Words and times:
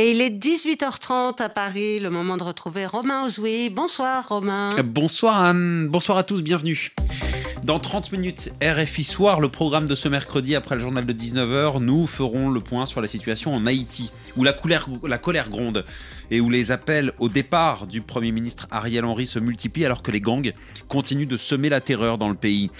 Et 0.00 0.12
il 0.12 0.22
est 0.22 0.30
18h30 0.30 1.42
à 1.42 1.50
Paris, 1.50 2.00
le 2.00 2.08
moment 2.08 2.38
de 2.38 2.42
retrouver 2.42 2.86
Romain 2.86 3.26
Ozoui. 3.26 3.68
Bonsoir 3.68 4.26
Romain. 4.26 4.70
Bonsoir 4.82 5.44
Anne, 5.44 5.88
bonsoir 5.88 6.16
à 6.16 6.22
tous, 6.22 6.40
bienvenue. 6.40 6.90
Dans 7.62 7.78
30 7.78 8.12
minutes, 8.12 8.52
RFI 8.62 9.04
Soir, 9.04 9.38
le 9.38 9.50
programme 9.50 9.86
de 9.86 9.94
ce 9.94 10.08
mercredi 10.08 10.56
après 10.56 10.76
le 10.76 10.80
journal 10.80 11.04
de 11.04 11.12
19h, 11.12 11.78
nous 11.80 12.06
ferons 12.06 12.48
le 12.48 12.60
point 12.60 12.86
sur 12.86 13.02
la 13.02 13.06
situation 13.06 13.52
en 13.52 13.66
Haïti, 13.66 14.10
où 14.38 14.44
la, 14.44 14.56
la 15.06 15.18
colère 15.18 15.50
gronde 15.50 15.84
et 16.30 16.40
où 16.40 16.48
les 16.48 16.72
appels 16.72 17.12
au 17.18 17.28
départ 17.28 17.86
du 17.86 18.00
Premier 18.00 18.32
ministre 18.32 18.66
Ariel 18.70 19.04
Henry 19.04 19.26
se 19.26 19.38
multiplient 19.38 19.84
alors 19.84 20.02
que 20.02 20.10
les 20.10 20.22
gangs 20.22 20.54
continuent 20.88 21.26
de 21.26 21.36
semer 21.36 21.68
la 21.68 21.82
terreur 21.82 22.16
dans 22.16 22.30
le 22.30 22.34
pays. 22.34 22.70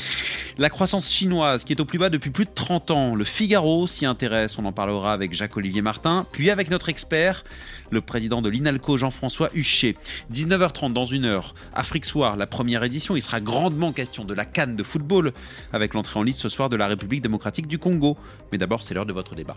La 0.57 0.71
croissance 0.71 1.11
chinoise 1.11 1.65
qui 1.65 1.75
est 1.75 1.81
au 1.81 1.85
plus 1.85 1.99
bas 1.99 2.09
depuis 2.09 2.31
plus 2.31 2.47
de 2.47 2.51
30 2.55 2.91
ans, 2.91 3.15
le 3.15 3.25
Figaro 3.25 3.87
s'y 3.87 4.07
intéresse, 4.07 4.59
on 4.59 4.65
en 4.65 4.73
parlera 4.73 5.13
avec 5.13 5.35
Jacques-Olivier 5.35 5.83
Martin, 5.83 6.25
puis 6.33 6.51
avec 6.51 6.71
notre 6.71 6.89
expert, 6.89 7.45
le 7.91 8.01
président 8.01 8.43
de 8.43 8.49
l'INALCO 8.49 8.97
Jean-François 8.97 9.51
Huchet. 9.55 9.95
19h30 10.33 10.93
dans 10.93 11.05
une 11.05 11.25
heure, 11.25 11.55
Afrique 11.75 12.05
Soir, 12.05 12.37
la 12.37 12.47
première 12.47 12.83
édition, 12.85 13.17
il 13.17 13.23
sera 13.23 13.41
grandement 13.41 13.93
question 13.93 14.25
de 14.25 14.35
la 14.35 14.45
canne 14.45 14.77
de 14.77 14.83
football 14.83 15.33
avec 15.73 15.95
l'entrée 15.95 16.19
en 16.19 16.23
liste 16.23 16.41
ce 16.41 16.49
soir 16.49 16.71
de 16.71 16.77
la 16.77 16.87
République 16.87 17.23
démocratique 17.23 17.67
du 17.67 17.79
Congo. 17.79 18.17
Mais 18.53 18.59
d'abord, 18.59 18.83
c'est 18.83 18.95
l'heure 18.95 19.07
de 19.07 19.13
votre 19.13 19.35
débat. 19.35 19.57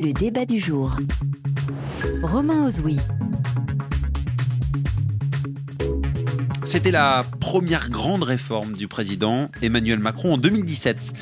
Le 0.00 0.12
débat 0.12 0.46
du 0.46 0.58
jour. 0.58 0.96
Romain 2.22 2.66
Ozoui. 2.66 2.98
C'était 6.64 6.90
la 6.90 7.24
première 7.40 7.90
grande 7.90 8.24
réforme 8.24 8.72
du 8.72 8.88
président 8.88 9.48
Emmanuel 9.62 10.00
Macron 10.00 10.34
en 10.34 10.38
2017 10.38 11.14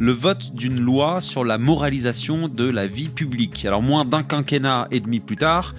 le 0.00 0.12
vote 0.12 0.54
d'une 0.54 0.78
loi 0.78 1.20
sur 1.20 1.44
la 1.44 1.58
moralisation 1.58 2.48
de 2.48 2.68
la 2.68 2.86
vie 2.86 3.08
publique. 3.08 3.64
Alors 3.64 3.82
moins 3.82 4.04
d'un 4.04 4.22
quinquennat 4.22 4.86
et 4.90 5.00
demi 5.00 5.20
plus 5.20 5.36
tard, 5.36 5.74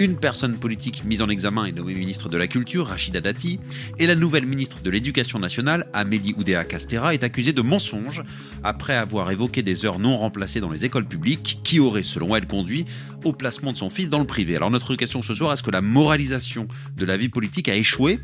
une 0.00 0.16
personne 0.16 0.56
politique 0.56 1.04
mise 1.04 1.20
en 1.20 1.28
examen 1.28 1.66
est 1.66 1.72
nommée 1.72 1.92
ministre 1.92 2.30
de 2.30 2.38
la 2.38 2.46
Culture, 2.46 2.86
Rachida 2.86 3.20
Dati, 3.20 3.60
et 3.98 4.06
la 4.06 4.14
nouvelle 4.14 4.46
ministre 4.46 4.80
de 4.80 4.88
l'Éducation 4.88 5.38
nationale, 5.38 5.88
Amélie 5.92 6.34
Oudéa 6.38 6.64
Castera, 6.64 7.12
est 7.12 7.22
accusée 7.22 7.52
de 7.52 7.60
mensonge 7.60 8.24
après 8.64 8.94
avoir 8.96 9.30
évoqué 9.30 9.62
des 9.62 9.84
heures 9.84 9.98
non 9.98 10.16
remplacées 10.16 10.60
dans 10.60 10.70
les 10.70 10.86
écoles 10.86 11.04
publiques 11.04 11.60
qui 11.64 11.80
auraient, 11.80 12.02
selon 12.02 12.34
elle, 12.34 12.46
conduit 12.46 12.86
au 13.24 13.34
placement 13.34 13.72
de 13.72 13.76
son 13.76 13.90
fils 13.90 14.08
dans 14.08 14.20
le 14.20 14.26
privé. 14.26 14.56
Alors 14.56 14.70
notre 14.70 14.94
question 14.94 15.20
ce 15.20 15.34
soir, 15.34 15.52
est-ce 15.52 15.62
que 15.62 15.70
la 15.70 15.82
moralisation 15.82 16.66
de 16.96 17.04
la 17.04 17.18
vie 17.18 17.28
politique 17.28 17.68
a 17.68 17.76
échoué? 17.76 18.20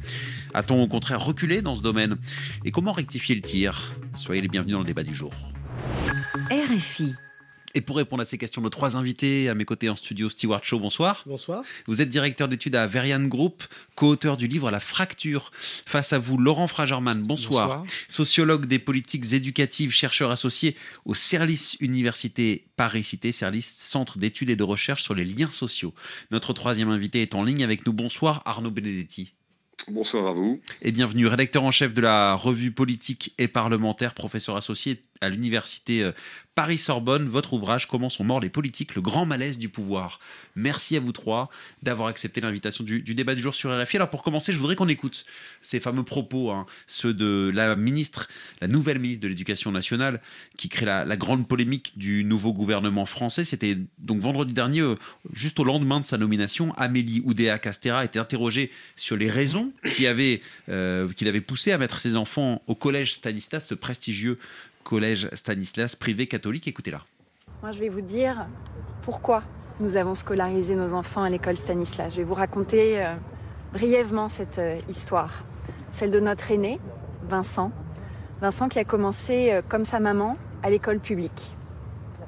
A-t-on 0.54 0.82
au 0.82 0.88
contraire 0.88 1.22
reculé 1.22 1.60
dans 1.60 1.76
ce 1.76 1.82
domaine? 1.82 2.16
Et 2.64 2.70
comment 2.70 2.92
rectifier 2.92 3.34
le 3.34 3.42
tir? 3.42 3.92
Soyez 4.14 4.40
les 4.40 4.48
bienvenus 4.48 4.72
dans 4.72 4.80
le 4.80 4.86
débat 4.86 5.02
du 5.02 5.14
jour. 5.14 5.34
RFI. 6.50 7.12
Et 7.76 7.82
pour 7.82 7.98
répondre 7.98 8.22
à 8.22 8.24
ces 8.24 8.38
questions, 8.38 8.62
nos 8.62 8.70
trois 8.70 8.96
invités 8.96 9.50
à 9.50 9.54
mes 9.54 9.66
côtés 9.66 9.90
en 9.90 9.96
studio, 9.96 10.30
Stewart 10.30 10.64
Shaw, 10.64 10.80
bonsoir. 10.80 11.22
Bonsoir. 11.26 11.62
Vous 11.86 12.00
êtes 12.00 12.08
directeur 12.08 12.48
d'études 12.48 12.74
à 12.74 12.86
Verian 12.86 13.20
Group, 13.24 13.64
co-auteur 13.94 14.38
du 14.38 14.46
livre 14.46 14.70
La 14.70 14.80
fracture. 14.80 15.50
Face 15.84 16.14
à 16.14 16.18
vous, 16.18 16.38
Laurent 16.38 16.68
Fragerman, 16.68 17.20
bonsoir. 17.20 17.66
bonsoir. 17.66 17.84
Sociologue 18.08 18.64
des 18.64 18.78
politiques 18.78 19.30
éducatives, 19.34 19.92
chercheur 19.92 20.30
associé 20.30 20.74
au 21.04 21.12
Service 21.12 21.76
Université 21.80 22.64
Paris-Cité, 22.76 23.30
Service 23.30 23.70
Centre 23.70 24.16
d'études 24.16 24.48
et 24.48 24.56
de 24.56 24.64
recherche 24.64 25.02
sur 25.02 25.14
les 25.14 25.26
liens 25.26 25.50
sociaux. 25.50 25.92
Notre 26.30 26.54
troisième 26.54 26.88
invité 26.88 27.20
est 27.20 27.34
en 27.34 27.44
ligne 27.44 27.62
avec 27.62 27.84
nous. 27.84 27.92
Bonsoir, 27.92 28.40
Arnaud 28.46 28.70
Benedetti. 28.70 29.35
Bonsoir 29.88 30.26
à 30.26 30.32
vous. 30.32 30.60
Et 30.82 30.90
bienvenue, 30.90 31.28
rédacteur 31.28 31.62
en 31.62 31.70
chef 31.70 31.92
de 31.92 32.00
la 32.00 32.34
revue 32.34 32.72
politique 32.72 33.32
et 33.38 33.46
parlementaire, 33.46 34.14
professeur 34.14 34.56
associé 34.56 35.00
à 35.20 35.28
l'université 35.28 36.02
euh, 36.02 36.12
Paris-Sorbonne. 36.56 37.26
Votre 37.26 37.52
ouvrage 37.52 37.86
Comment 37.86 38.08
sont 38.08 38.24
morts 38.24 38.40
les 38.40 38.48
politiques, 38.48 38.96
le 38.96 39.00
grand 39.00 39.26
malaise 39.26 39.58
du 39.58 39.68
pouvoir. 39.68 40.18
Merci 40.56 40.96
à 40.96 41.00
vous 41.00 41.12
trois 41.12 41.50
d'avoir 41.82 42.08
accepté 42.08 42.40
l'invitation 42.40 42.82
du, 42.82 43.00
débat 43.00 43.36
du 43.36 43.42
jour 43.42 43.54
sur 43.54 43.70
RFI. 43.70 43.96
Alors 43.96 44.10
pour 44.10 44.24
commencer, 44.24 44.52
je 44.52 44.58
voudrais 44.58 44.74
qu'on 44.74 44.88
écoute 44.88 45.24
ces 45.62 45.78
fameux 45.78 46.02
propos, 46.02 46.50
hein, 46.50 46.66
ceux 46.88 47.14
de 47.14 47.52
la 47.54 47.76
ministre, 47.76 48.28
la 48.60 48.68
nouvelle 48.68 48.98
ministre 48.98 49.22
de 49.22 49.28
l'Éducation 49.28 49.70
nationale, 49.70 50.20
qui 50.56 50.68
crée 50.68 50.86
la, 50.86 51.16
grande 51.16 51.46
polémique 51.46 51.92
du 51.96 52.24
nouveau 52.24 52.52
gouvernement 52.52 53.06
français. 53.06 53.44
C'était 53.44 53.78
donc 53.98 54.20
vendredi 54.20 54.52
dernier, 54.52 54.80
euh, 54.80 54.96
juste 55.32 55.60
au 55.60 55.64
lendemain 55.64 56.00
de 56.00 56.06
sa 56.06 56.18
nomination, 56.18 56.74
Amélie 56.74 57.22
Oudéa 57.24 57.58
Castera 57.58 58.04
était 58.04 58.18
interrogée 58.18 58.70
sur 58.96 59.16
les 59.16 59.30
raisons 59.30 59.72
qui 59.84 60.06
avaient, 60.06 60.40
euh, 60.68 61.10
qui 61.12 61.24
l'avaient 61.24 61.40
poussé 61.40 61.72
à 61.72 61.78
mettre 61.78 61.98
ses 61.98 62.16
enfants 62.16 62.62
au 62.66 62.74
collège 62.74 63.14
Stanislas, 63.14 63.66
ce 63.66 63.74
prestigieux 63.74 64.38
collège 64.84 65.28
Stanislas 65.32 65.96
privé 65.96 66.26
catholique. 66.26 66.68
Écoutez-la. 66.68 67.02
Moi, 67.62 67.72
je 67.72 67.78
vais 67.78 67.88
vous 67.88 68.00
dire 68.00 68.46
pourquoi 69.02 69.42
nous 69.80 69.96
avons 69.96 70.14
scolarisé 70.14 70.74
nos 70.74 70.92
enfants 70.92 71.22
à 71.22 71.30
l'école 71.30 71.56
Stanislas. 71.56 72.12
Je 72.12 72.18
vais 72.18 72.24
vous 72.24 72.34
raconter 72.34 73.04
euh, 73.04 73.14
brièvement 73.72 74.28
cette 74.28 74.58
euh, 74.58 74.78
histoire. 74.88 75.44
Celle 75.90 76.10
de 76.10 76.20
notre 76.20 76.50
aîné, 76.50 76.78
Vincent. 77.28 77.72
Vincent 78.40 78.68
qui 78.68 78.78
a 78.78 78.84
commencé, 78.84 79.60
comme 79.68 79.86
sa 79.86 79.98
maman, 79.98 80.36
à 80.62 80.68
l'école 80.68 80.98
publique, 80.98 81.54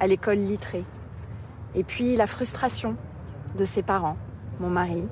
à 0.00 0.06
l'école 0.06 0.38
littrée. 0.38 0.84
Et 1.75 1.84
puis 1.84 2.16
la 2.16 2.26
frustration 2.26 2.97
de 3.56 3.65
ses 3.65 3.82
parents, 3.82 4.16
mon 4.60 4.70
mari 4.70 5.06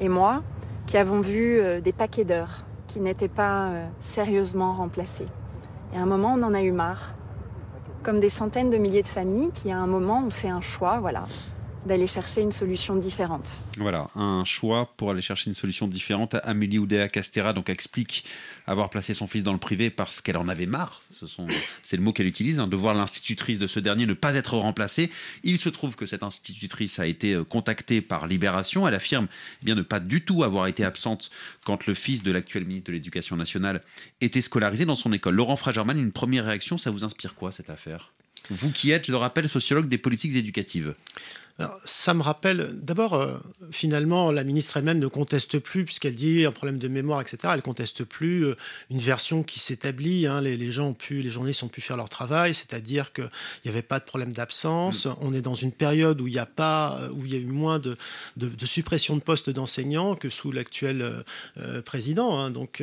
et 0.00 0.08
moi, 0.08 0.42
qui 0.86 0.96
avons 0.96 1.20
vu 1.20 1.60
des 1.82 1.92
paquets 1.92 2.24
d'heures 2.24 2.64
qui 2.88 3.00
n'étaient 3.00 3.28
pas 3.28 3.70
sérieusement 4.00 4.72
remplacés. 4.72 5.26
Et 5.94 5.98
à 5.98 6.02
un 6.02 6.06
moment, 6.06 6.34
on 6.36 6.42
en 6.42 6.54
a 6.54 6.62
eu 6.62 6.72
marre. 6.72 7.14
Comme 8.02 8.20
des 8.20 8.28
centaines 8.28 8.70
de 8.70 8.76
milliers 8.76 9.02
de 9.02 9.08
familles 9.08 9.50
qui, 9.54 9.72
à 9.72 9.78
un 9.78 9.86
moment, 9.86 10.24
ont 10.26 10.30
fait 10.30 10.50
un 10.50 10.60
choix, 10.60 10.98
voilà, 11.00 11.24
d'aller 11.86 12.06
chercher 12.06 12.40
une 12.40 12.52
solution 12.52 12.96
différente. 12.96 13.62
Voilà, 13.78 14.08
un 14.14 14.44
choix 14.44 14.92
pour 14.96 15.10
aller 15.10 15.22
chercher 15.22 15.50
une 15.50 15.54
solution 15.54 15.86
différente. 15.88 16.36
Amélie 16.42 16.78
Oudéa 16.78 17.08
Castera 17.08 17.52
donc 17.52 17.68
explique 17.68 18.24
avoir 18.66 18.90
placé 18.90 19.14
son 19.14 19.26
fils 19.26 19.42
dans 19.42 19.52
le 19.52 19.58
privé 19.58 19.90
parce 19.90 20.20
qu'elle 20.20 20.36
en 20.36 20.48
avait 20.48 20.66
marre. 20.66 21.02
C'est 21.82 21.96
le 21.96 22.02
mot 22.02 22.12
qu'elle 22.12 22.26
utilise, 22.26 22.58
hein, 22.58 22.66
de 22.66 22.76
voir 22.76 22.94
l'institutrice 22.94 23.58
de 23.58 23.66
ce 23.66 23.80
dernier 23.80 24.06
ne 24.06 24.14
pas 24.14 24.34
être 24.34 24.56
remplacée. 24.56 25.10
Il 25.42 25.58
se 25.58 25.68
trouve 25.68 25.96
que 25.96 26.06
cette 26.06 26.22
institutrice 26.22 26.98
a 26.98 27.06
été 27.06 27.34
euh, 27.34 27.44
contactée 27.44 28.00
par 28.00 28.26
Libération. 28.26 28.88
Elle 28.88 28.94
affirme 28.94 29.28
eh 29.62 29.64
bien 29.64 29.74
ne 29.74 29.82
pas 29.82 30.00
du 30.00 30.24
tout 30.24 30.44
avoir 30.44 30.66
été 30.66 30.84
absente 30.84 31.30
quand 31.64 31.86
le 31.86 31.94
fils 31.94 32.22
de 32.22 32.32
l'actuel 32.32 32.64
ministre 32.64 32.88
de 32.88 32.92
l'Éducation 32.92 33.36
nationale 33.36 33.82
était 34.20 34.42
scolarisé 34.42 34.84
dans 34.84 34.94
son 34.94 35.12
école. 35.12 35.34
Laurent 35.34 35.56
Fragerman, 35.56 35.98
une 35.98 36.12
première 36.12 36.46
réaction, 36.46 36.78
ça 36.78 36.90
vous 36.90 37.04
inspire 37.04 37.34
quoi 37.34 37.52
cette 37.52 37.70
affaire? 37.70 38.12
Vous 38.50 38.70
qui 38.70 38.90
êtes, 38.90 39.06
je 39.06 39.12
le 39.12 39.16
rappelle, 39.16 39.48
sociologue 39.48 39.86
des 39.86 39.96
politiques 39.96 40.36
éducatives 40.36 40.94
ça 41.84 42.14
me 42.14 42.22
rappelle, 42.22 42.70
d'abord, 42.72 43.14
euh, 43.14 43.36
finalement, 43.70 44.32
la 44.32 44.42
ministre 44.42 44.76
elle-même 44.76 44.98
ne 44.98 45.06
conteste 45.06 45.60
plus, 45.60 45.84
puisqu'elle 45.84 46.16
dit 46.16 46.44
un 46.44 46.50
problème 46.50 46.78
de 46.78 46.88
mémoire, 46.88 47.20
etc. 47.20 47.38
Elle 47.54 47.62
conteste 47.62 48.02
plus 48.02 48.44
euh, 48.44 48.56
une 48.90 48.98
version 48.98 49.44
qui 49.44 49.60
s'établit. 49.60 50.26
Hein. 50.26 50.40
les, 50.40 50.72
gens 50.72 50.88
ont 50.88 50.94
pu, 50.94 51.22
les 51.22 51.30
journalistes 51.30 51.62
ont 51.62 51.68
pu 51.68 51.80
faire 51.80 51.96
leur 51.96 52.08
travail, 52.08 52.54
c'est-à-dire 52.54 53.12
qu'il 53.12 53.30
n'y 53.64 53.70
avait 53.70 53.82
pas 53.82 54.00
de 54.00 54.04
problème 54.04 54.32
d'absence. 54.32 55.06
Mm. 55.06 55.14
On 55.20 55.32
est 55.32 55.42
dans 55.42 55.54
une 55.54 55.70
période 55.70 56.20
où 56.20 56.26
il 56.26 56.34
y 56.34 56.40
a 56.40 56.46
pas, 56.46 56.98
euh, 57.00 57.10
où 57.10 57.24
il 57.24 57.32
y 57.32 57.36
a 57.36 57.38
eu 57.40 57.46
moins 57.46 57.78
de, 57.78 57.96
de, 58.36 58.66
suppression 58.66 59.14
de 59.14 59.22
postes 59.22 59.50
d'enseignants 59.50 60.16
que 60.16 60.30
sous 60.30 60.50
l'actuel 60.50 61.24
président. 61.84 62.38
Hein. 62.38 62.50
Donc 62.50 62.82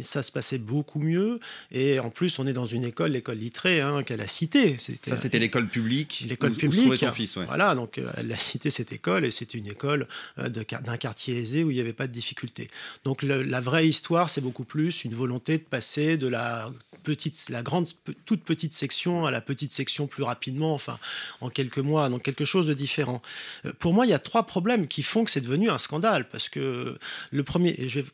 ça 0.00 0.22
se 0.22 0.32
passait 0.32 0.58
beaucoup 0.58 0.98
mieux. 0.98 1.38
Et 1.70 2.00
en 2.00 2.10
plus, 2.10 2.38
on 2.38 2.46
est 2.46 2.52
dans 2.52 2.66
une 2.66 2.84
école, 2.84 3.12
l'école 3.12 3.38
littrée, 3.38 3.80
hein, 3.80 4.02
qu'elle 4.02 4.22
a 4.22 4.26
citée. 4.26 4.76
Ça, 4.78 5.16
c'était 5.16 5.38
l'école 5.38 5.68
publique. 5.68 6.24
L'école 6.28 6.52
publique. 6.52 6.96
Son 6.96 7.12
fils, 7.12 7.36
Voilà, 7.36 7.74
donc 7.74 8.00
elle 8.16 8.32
a 8.32 8.36
cité 8.36 8.70
cette 8.70 8.92
école 8.92 9.24
et 9.24 9.30
c'est 9.30 9.54
une 9.54 9.66
école 9.66 10.08
euh, 10.38 10.48
d'un 10.48 10.96
quartier 10.96 11.36
aisé 11.36 11.64
où 11.64 11.70
il 11.70 11.74
n'y 11.74 11.80
avait 11.80 11.92
pas 11.92 12.06
de 12.06 12.12
difficulté. 12.12 12.68
Donc 13.04 13.22
la 13.22 13.60
vraie 13.60 13.88
histoire, 13.88 14.30
c'est 14.30 14.40
beaucoup 14.40 14.64
plus 14.64 15.04
une 15.04 15.14
volonté 15.14 15.58
de 15.58 15.62
passer 15.62 16.16
de 16.16 16.28
la 16.28 16.70
petite, 17.02 17.48
la 17.48 17.62
grande, 17.62 17.88
toute 18.26 18.42
petite 18.44 18.72
section 18.72 19.24
à 19.24 19.30
la 19.30 19.40
petite 19.40 19.72
section 19.72 20.06
plus 20.06 20.22
rapidement, 20.22 20.74
enfin 20.74 20.98
en 21.40 21.48
quelques 21.48 21.78
mois, 21.78 22.08
donc 22.10 22.22
quelque 22.22 22.44
chose 22.44 22.66
de 22.66 22.74
différent. 22.74 23.22
Euh, 23.64 23.72
pour 23.78 23.94
moi, 23.94 24.04
il 24.06 24.10
y 24.10 24.14
a 24.14 24.18
trois 24.18 24.46
problèmes 24.46 24.86
qui 24.88 25.02
font 25.02 25.24
que 25.24 25.30
c'est 25.30 25.40
devenu 25.40 25.70
un 25.70 25.78
scandale, 25.78 26.28
parce 26.28 26.48
que 26.48 26.98
le 27.30 27.42
premier, 27.44 27.88
je 27.88 28.00
vais 28.00 28.06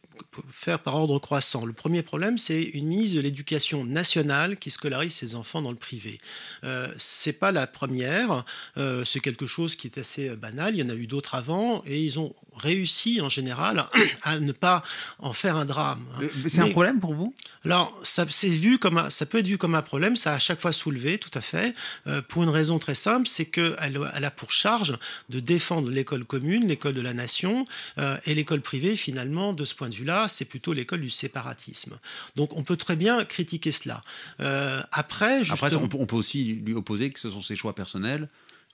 faire 0.51 0.79
par 0.79 0.95
ordre 0.95 1.19
croissant. 1.19 1.65
Le 1.65 1.73
premier 1.73 2.03
problème, 2.03 2.39
c'est 2.39 2.63
une 2.63 2.87
mise 2.87 3.15
de 3.15 3.21
l'éducation 3.21 3.85
nationale 3.85 4.57
qui 4.59 4.71
scolarise 4.71 5.15
ses 5.15 5.35
enfants 5.35 5.63
dans 5.63 5.71
le 5.71 5.77
privé. 5.77 6.19
Euh, 6.63 6.93
c'est 6.99 7.33
pas 7.33 7.53
la 7.53 7.67
première, 7.67 8.45
euh, 8.77 9.05
c'est 9.05 9.21
quelque 9.21 9.47
chose 9.47 9.75
qui 9.77 9.84
est 9.87 9.99
assez 9.99 10.31
banal. 10.37 10.75
Il 10.75 10.79
y 10.79 10.83
en 10.83 10.91
a 10.91 10.95
eu 10.95 11.07
d'autres 11.07 11.35
avant, 11.35 11.83
et 11.87 12.03
ils 12.03 12.19
ont 12.19 12.35
réussi 12.57 13.21
en 13.21 13.29
général 13.29 13.85
à 14.23 14.39
ne 14.39 14.53
pas 14.53 14.83
en 15.19 15.33
faire 15.33 15.57
un 15.57 15.65
drame. 15.65 16.05
Hein. 16.17 16.27
C'est 16.47 16.61
un 16.61 16.71
problème 16.71 17.01
pour 17.01 17.15
vous? 17.15 17.35
Alors, 17.65 17.99
ça, 18.03 18.25
vu 18.25 18.79
comme 18.79 19.11
ça 19.11 19.27
peut 19.27 19.39
être 19.39 19.47
vu 19.47 19.59
comme 19.59 19.75
un 19.75 19.83
problème, 19.83 20.17
ça 20.17 20.33
a 20.33 20.35
à 20.37 20.39
chaque 20.39 20.61
fois 20.61 20.73
soulevé, 20.73 21.19
tout 21.19 21.31
à 21.35 21.41
fait, 21.41 21.75
euh, 22.07 22.23
pour 22.23 22.43
une 22.43 22.49
raison 22.49 22.79
très 22.79 22.95
simple, 22.95 23.27
c'est 23.27 23.47
qu'elle 23.47 23.99
elle 24.15 24.25
a 24.25 24.31
pour 24.31 24.53
charge 24.53 24.97
de 25.31 25.41
défendre 25.41 25.91
l'école 25.91 26.25
commune, 26.25 26.69
l'école 26.69 26.95
de 26.95 27.01
la 27.01 27.15
nation, 27.15 27.67
euh, 27.99 28.17
et 28.27 28.35
l'école 28.35 28.61
privée, 28.61 28.97
finalement, 28.97 29.53
de 29.53 29.65
ce 29.65 29.75
point 29.75 29.89
de 29.89 29.95
vue-là, 29.95 30.29
c'est 30.29 30.45
plutôt 30.45 30.73
l'école 30.73 31.01
du 31.01 31.11
séparatisme. 31.11 31.99
Donc, 32.37 32.57
on 32.57 32.63
peut 32.63 32.77
très 32.77 32.97
bien 32.97 33.25
critiquer 33.25 33.73
cela. 33.73 34.01
Euh, 34.41 34.81
après, 34.93 35.43
après, 35.51 35.75
on 35.77 35.89
peut 35.89 36.17
aussi 36.17 36.61
lui 36.65 36.75
opposer 36.75 37.11
que 37.11 37.21
ce 37.21 37.31
sont 37.31 37.41
ses 37.41 37.57
choix 37.57 37.75
personnels 37.75 38.29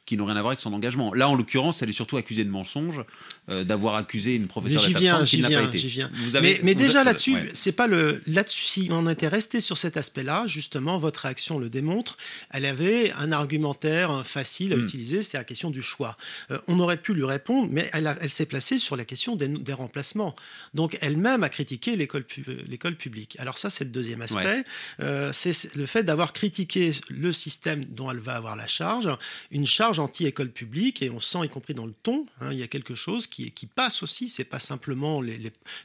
qui 0.06 0.17
n'ont 0.17 0.25
rien 0.25 0.37
à 0.37 0.41
voir 0.41 0.50
avec 0.50 0.61
son 0.61 0.73
engagement. 0.73 1.14
Là, 1.14 1.29
en 1.29 1.35
l'occurrence, 1.35 1.82
elle 1.82 1.88
est 1.88 1.93
surtout 1.93 2.17
accusée 2.17 2.44
de 2.44 2.50
mensonge, 2.50 3.02
euh, 3.49 3.64
d'avoir 3.64 3.94
accusé 3.94 4.35
une 4.35 4.49
professeure 4.49 4.82
de 4.82 5.25
qui 5.25 5.41
n'a 5.41 5.49
pas 5.49 5.62
été. 5.62 5.79
Viens. 5.79 6.11
mais, 6.41 6.61
mais 6.62 6.75
déjà 6.75 7.05
là-dessus, 7.05 7.37
c'est 7.52 7.73
pas 7.73 7.87
le 7.87 8.20
là-dessus. 8.26 8.64
Si 8.64 8.88
on 8.91 9.08
était 9.08 9.29
resté 9.29 9.61
sur 9.61 9.79
cet 9.79 9.97
aspect-là, 9.97 10.44
justement, 10.47 10.99
votre 10.99 11.20
réaction 11.20 11.58
le 11.58 11.70
démontre. 11.70 12.17
Elle 12.50 12.64
avait 12.64 13.12
un 13.12 13.32
argumentaire 13.32 14.26
facile 14.26 14.73
à 14.73 14.76
hmm. 14.76 14.82
utiliser, 14.82 15.23
c'était 15.23 15.38
la 15.38 15.44
question 15.44 15.70
du 15.70 15.82
choix. 15.82 16.17
Euh, 16.50 16.58
on 16.67 16.81
aurait 16.81 16.97
pu 16.97 17.14
lui 17.14 17.25
répondre, 17.25 17.69
mais 17.70 17.88
elle, 17.93 18.17
elle 18.20 18.31
s'est 18.31 18.47
placée 18.47 18.79
sur 18.79 18.97
la 18.97 19.05
question 19.05 19.37
des, 19.37 19.49
des 19.49 19.73
remplacements. 19.73 20.35
Donc 20.75 20.99
elle-même 21.00 21.43
a 21.44 21.49
critiqué 21.49 21.97
l'école 21.97 22.25
l'école 22.69 22.97
publique. 22.97 23.37
Alors 23.38 23.58
ça, 23.58 23.70
c'est 23.70 23.85
le 23.85 23.91
deuxième 23.91 24.23
aspect. 24.23 24.64
Euh, 25.00 25.31
c'est 25.32 25.75
le 25.75 25.87
fait 25.87 26.02
d'avoir 26.02 26.32
critiqué 26.32 26.93
le 27.08 27.32
système 27.32 27.85
dont 27.85 28.11
elle 28.11 28.19
va 28.19 28.37
avoir 28.37 28.56
la 28.56 28.67
charge, 28.67 29.08
une 29.50 29.67
charge 29.67 29.90
anti-école 29.99 30.51
publique, 30.51 31.03
et 31.03 31.11
on 31.11 31.21
sent, 31.21 31.39
y 31.45 31.49
compris 31.49 31.75
dans 31.75 31.87
le 31.87 31.95
ton, 32.03 32.27
hein, 32.41 32.53
il 32.53 32.59
y 32.59 32.63
a 32.63 32.69
quelque 32.69 32.95
chose 32.95 33.27
qui, 33.27 33.51
qui 33.51 33.67
passe 33.67 34.03
aussi, 34.03 34.29
c'est 34.29 34.45
pas 34.45 34.59
simplement 34.59 35.21
les, 35.21 35.39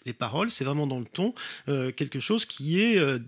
les, 0.05 0.13
paroles, 0.13 0.51
c'est 0.51 0.63
vraiment 0.63 0.87
dans 0.87 0.99
le 0.99 1.05
ton, 1.05 1.33
euh, 1.67 1.91
quelque 1.91 2.19
chose 2.19 2.45
qui 2.45 2.81
est 2.81 2.97
euh, 2.97 3.19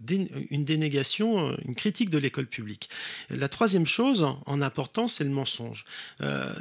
une 0.49 0.65
dénégation, 0.65 1.49
euh, 1.49 1.55
une 1.65 1.75
critique 1.75 2.09
de 2.09 2.17
l'école 2.17 2.47
publique. 2.47 2.89
La 3.29 3.49
troisième 3.49 3.87
chose, 3.87 4.27
en 4.45 4.61
important, 4.61 5.07
c'est 5.07 5.23
le 5.23 5.29
mensonge. 5.29 5.85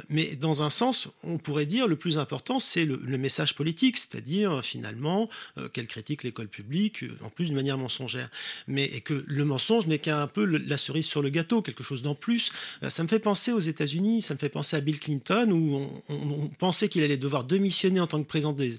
mais 0.09 0.35
dans 0.35 0.63
un 0.63 0.69
sens, 0.69 1.09
on 1.23 1.37
pourrait 1.37 1.65
dire 1.65 1.87
le 1.87 1.95
plus 1.95 2.17
important, 2.17 2.59
c'est 2.59 2.85
le, 2.85 3.17
message 3.17 3.55
politique, 3.55 3.97
c'est-à-dire 3.97 4.63
finalement 4.63 5.29
qu'elle 5.73 5.87
critique 5.87 6.23
l'école 6.23 6.47
publique, 6.47 7.03
en 7.23 7.29
plus 7.29 7.45
d'une 7.45 7.55
manière 7.55 7.77
mensongère. 7.77 8.29
Mais 8.67 8.87
que 9.01 9.23
le 9.25 9.45
mensonge 9.45 9.87
n'est 9.87 9.99
qu'un 9.99 10.27
peu 10.27 10.45
la 10.45 10.77
cerise 10.77 11.07
sur 11.07 11.21
le 11.21 11.29
gâteau, 11.29 11.61
quelque 11.61 11.83
chose 11.83 12.03
d'en 12.03 12.15
plus. 12.15 12.51
Ça 12.87 13.03
me 13.03 13.07
fait 13.07 13.19
penser 13.19 13.51
aux 13.51 13.59
États-Unis 13.59 14.06
ça 14.21 14.33
me 14.33 14.39
fait 14.39 14.49
penser 14.49 14.75
à 14.75 14.81
Bill 14.81 14.99
Clinton, 14.99 15.51
où 15.51 15.87
on, 16.09 16.47
pensait 16.59 16.89
qu'il 16.89 17.03
allait 17.03 17.17
devoir 17.17 17.43
démissionner 17.43 17.99
en 17.99 18.07
tant 18.07 18.21
que 18.21 18.27
président 18.27 18.53
des, 18.53 18.77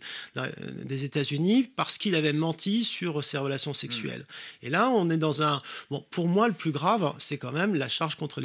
des 0.84 1.04
États-Unis 1.04 1.70
parce 1.76 1.98
qu'il 1.98 2.14
avait 2.14 2.32
menti 2.32 2.84
sur 2.84 3.22
ses 3.24 3.38
relations 3.38 3.72
sexuelles. 3.72 4.22
Hmm. 4.22 4.66
Et 4.66 4.70
là, 4.70 4.90
on 4.90 5.10
est 5.10 5.16
dans 5.16 5.42
un... 5.42 5.62
Bon, 5.90 6.04
pour 6.10 6.28
moi, 6.28 6.48
le 6.48 6.54
plus 6.54 6.72
grave, 6.72 7.14
c'est 7.18 7.38
quand 7.38 7.52
même 7.52 7.74
la 7.74 7.88
charge 7.88 8.16
contre 8.16 8.42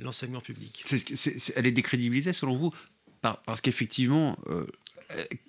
l'enseignement 0.00 0.40
public. 0.40 0.84
elle 1.56 1.66
est 1.66 1.72
décrédibilisée, 1.72 2.32
selon 2.32 2.56
vous 2.56 2.72
parce 3.20 3.60
qu'effectivement, 3.60 4.38
euh, 4.48 4.64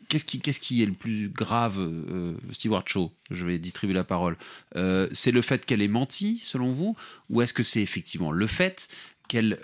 qu'est-ce 0.08 0.26
qui, 0.26 0.40
qu'est-ce 0.40 0.60
qui 0.60 0.82
est 0.84 0.86
le 0.86 0.94
plus 0.94 1.30
grave, 1.30 1.80
euh, 1.80 2.34
Stewart 2.52 2.84
Shaw? 2.86 3.12
Je 3.32 3.46
vais 3.46 3.60
distribuer 3.60 3.96
la 3.96 4.04
parole. 4.04 4.38
Euh, 4.76 5.08
c'est 5.12 5.32
le 5.32 5.42
fait 5.42 5.66
qu'elle 5.66 5.82
ait 5.82 5.88
menti, 5.88 6.40
selon 6.40 6.72
vous, 6.72 6.96
ou 7.30 7.42
est-ce 7.42 7.54
que 7.54 7.64
c'est 7.64 7.82
effectivement 7.82 8.32
le 8.32 8.48
fait 8.48 8.90
qu'elle 9.30 9.58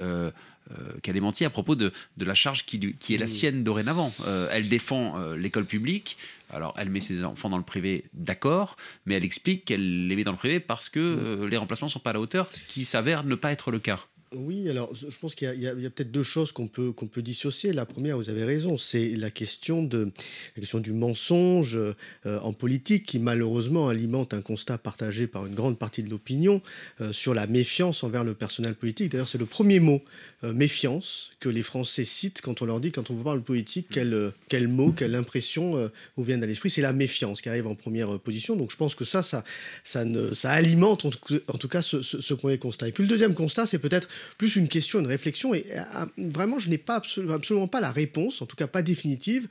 euh, 0.71 0.97
qu'elle 1.03 1.15
ait 1.15 1.21
menti 1.21 1.45
à 1.45 1.51
propos 1.51 1.75
de, 1.75 1.93
de 2.17 2.25
la 2.25 2.33
charge 2.33 2.65
qui, 2.65 2.95
qui, 2.95 3.13
est 3.13 3.19
la 3.19 3.27
sienne 3.27 3.63
dorénavant. 3.63 4.11
Euh, 4.25 4.49
elle 4.51 4.67
défend 4.67 5.15
euh, 5.15 5.37
l'école 5.37 5.65
publique, 5.65 6.17
alors 6.49 6.73
elle 6.79 6.89
met 6.89 7.01
ses 7.01 7.23
enfants 7.23 7.49
dans 7.49 7.59
le 7.59 7.63
privé, 7.63 8.05
d'accord, 8.15 8.75
mais 9.05 9.13
elle 9.13 9.23
explique 9.23 9.65
qu'elle 9.65 10.07
les 10.07 10.15
met 10.15 10.23
dans 10.23 10.31
le 10.31 10.37
privé 10.37 10.59
parce 10.59 10.89
que 10.89 11.45
les 11.47 11.57
remplacements 11.57 11.85
ne 11.85 11.91
sont 11.91 11.99
pas 11.99 12.09
à 12.09 12.13
la 12.13 12.19
hauteur, 12.19 12.49
ce 12.51 12.63
qui 12.63 12.83
s'avère 12.83 13.23
ne 13.23 13.35
pas 13.35 13.51
être 13.51 13.69
le 13.69 13.77
cas. 13.77 13.99
Oui, 14.33 14.69
alors 14.69 14.93
je 14.93 15.17
pense 15.17 15.35
qu'il 15.35 15.53
y 15.59 15.67
a, 15.67 15.73
peut-être 15.73 16.11
deux 16.11 16.23
choses 16.23 16.51
qu'on 16.51 16.67
peut, 16.67 16.91
qu'on 16.91 17.05
peut 17.05 17.21
dissocier. 17.21 17.71
La 17.71 17.85
première, 17.85 18.17
vous 18.17 18.29
avez 18.29 18.43
raison, 18.43 18.77
c'est 18.77 19.09
la 19.15 19.29
question, 19.29 19.87
la 19.91 20.59
question 20.59 20.79
du 20.79 20.93
mensonge 20.93 21.75
euh, 21.77 21.93
en 22.25 22.51
politique 22.51 23.05
qui 23.05 23.19
malheureusement 23.19 23.87
alimente 23.87 24.33
un 24.33 24.41
constat 24.41 24.77
partagé 24.77 25.27
par 25.27 25.45
une 25.45 25.53
grande 25.53 25.77
partie 25.77 26.03
de 26.03 26.09
l'opinion 26.09 26.61
euh, 27.01 27.13
sur 27.13 27.33
la 27.33 27.45
méfiance 27.45 28.03
envers 28.03 28.23
le 28.23 28.33
personnel 28.33 28.73
politique. 28.73 29.11
D'ailleurs, 29.11 29.27
c'est 29.27 29.37
le 29.37 29.45
premier 29.45 29.79
mot, 29.79 30.01
euh, 30.43 30.53
méfiance, 30.53 31.31
que 31.39 31.47
les 31.47 31.63
Français 31.63 32.03
citent 32.03 32.41
quand 32.41 32.61
on 32.61 32.65
leur 32.65 32.79
dit, 32.79 32.91
quand 32.91 33.11
on 33.11 33.13
vous 33.13 33.23
parle 33.23 33.41
politique, 33.41 33.87
quel, 33.91 34.31
quel 34.49 34.67
mot, 34.67 34.91
quelle 34.91 35.15
impression 35.15 35.89
vous 36.17 36.23
viennent 36.23 36.43
à 36.43 36.47
l'esprit. 36.47 36.69
C'est 36.69 36.81
la 36.81 36.93
méfiance 36.93 37.41
qui 37.41 37.49
arrive 37.49 37.67
en 37.67 37.75
première 37.75 38.19
position. 38.19 38.55
Donc 38.55 38.71
je 38.71 38.77
pense 38.77 38.95
que 38.95 39.05
ça, 39.05 39.21
ça, 39.21 39.43
ça, 39.83 40.51
alimente 40.51 41.05
en 41.05 41.11
tout, 41.11 41.67
cas 41.67 41.81
ce 41.81 42.33
premier 42.33 42.57
constat. 42.57 42.87
Et 42.87 42.91
puis 42.91 43.03
le 43.03 43.09
deuxième 43.09 43.35
constat, 43.35 43.65
c'est 43.65 43.79
peut-être 43.79 44.09
plus 44.37 44.55
une 44.55 44.67
question, 44.67 44.99
une 44.99 45.07
réflexion. 45.07 45.53
Et 45.53 45.65
euh, 45.71 46.05
vraiment, 46.17 46.59
je 46.59 46.69
n'ai 46.69 46.77
pas 46.77 46.95
absolument, 46.95 47.67
pas 47.67 47.81
la 47.81 47.91
réponse, 47.91 48.41
en 48.41 48.45
tout 48.45 48.55
cas 48.55 48.67
pas 48.67 48.81
définitive, 48.81 49.47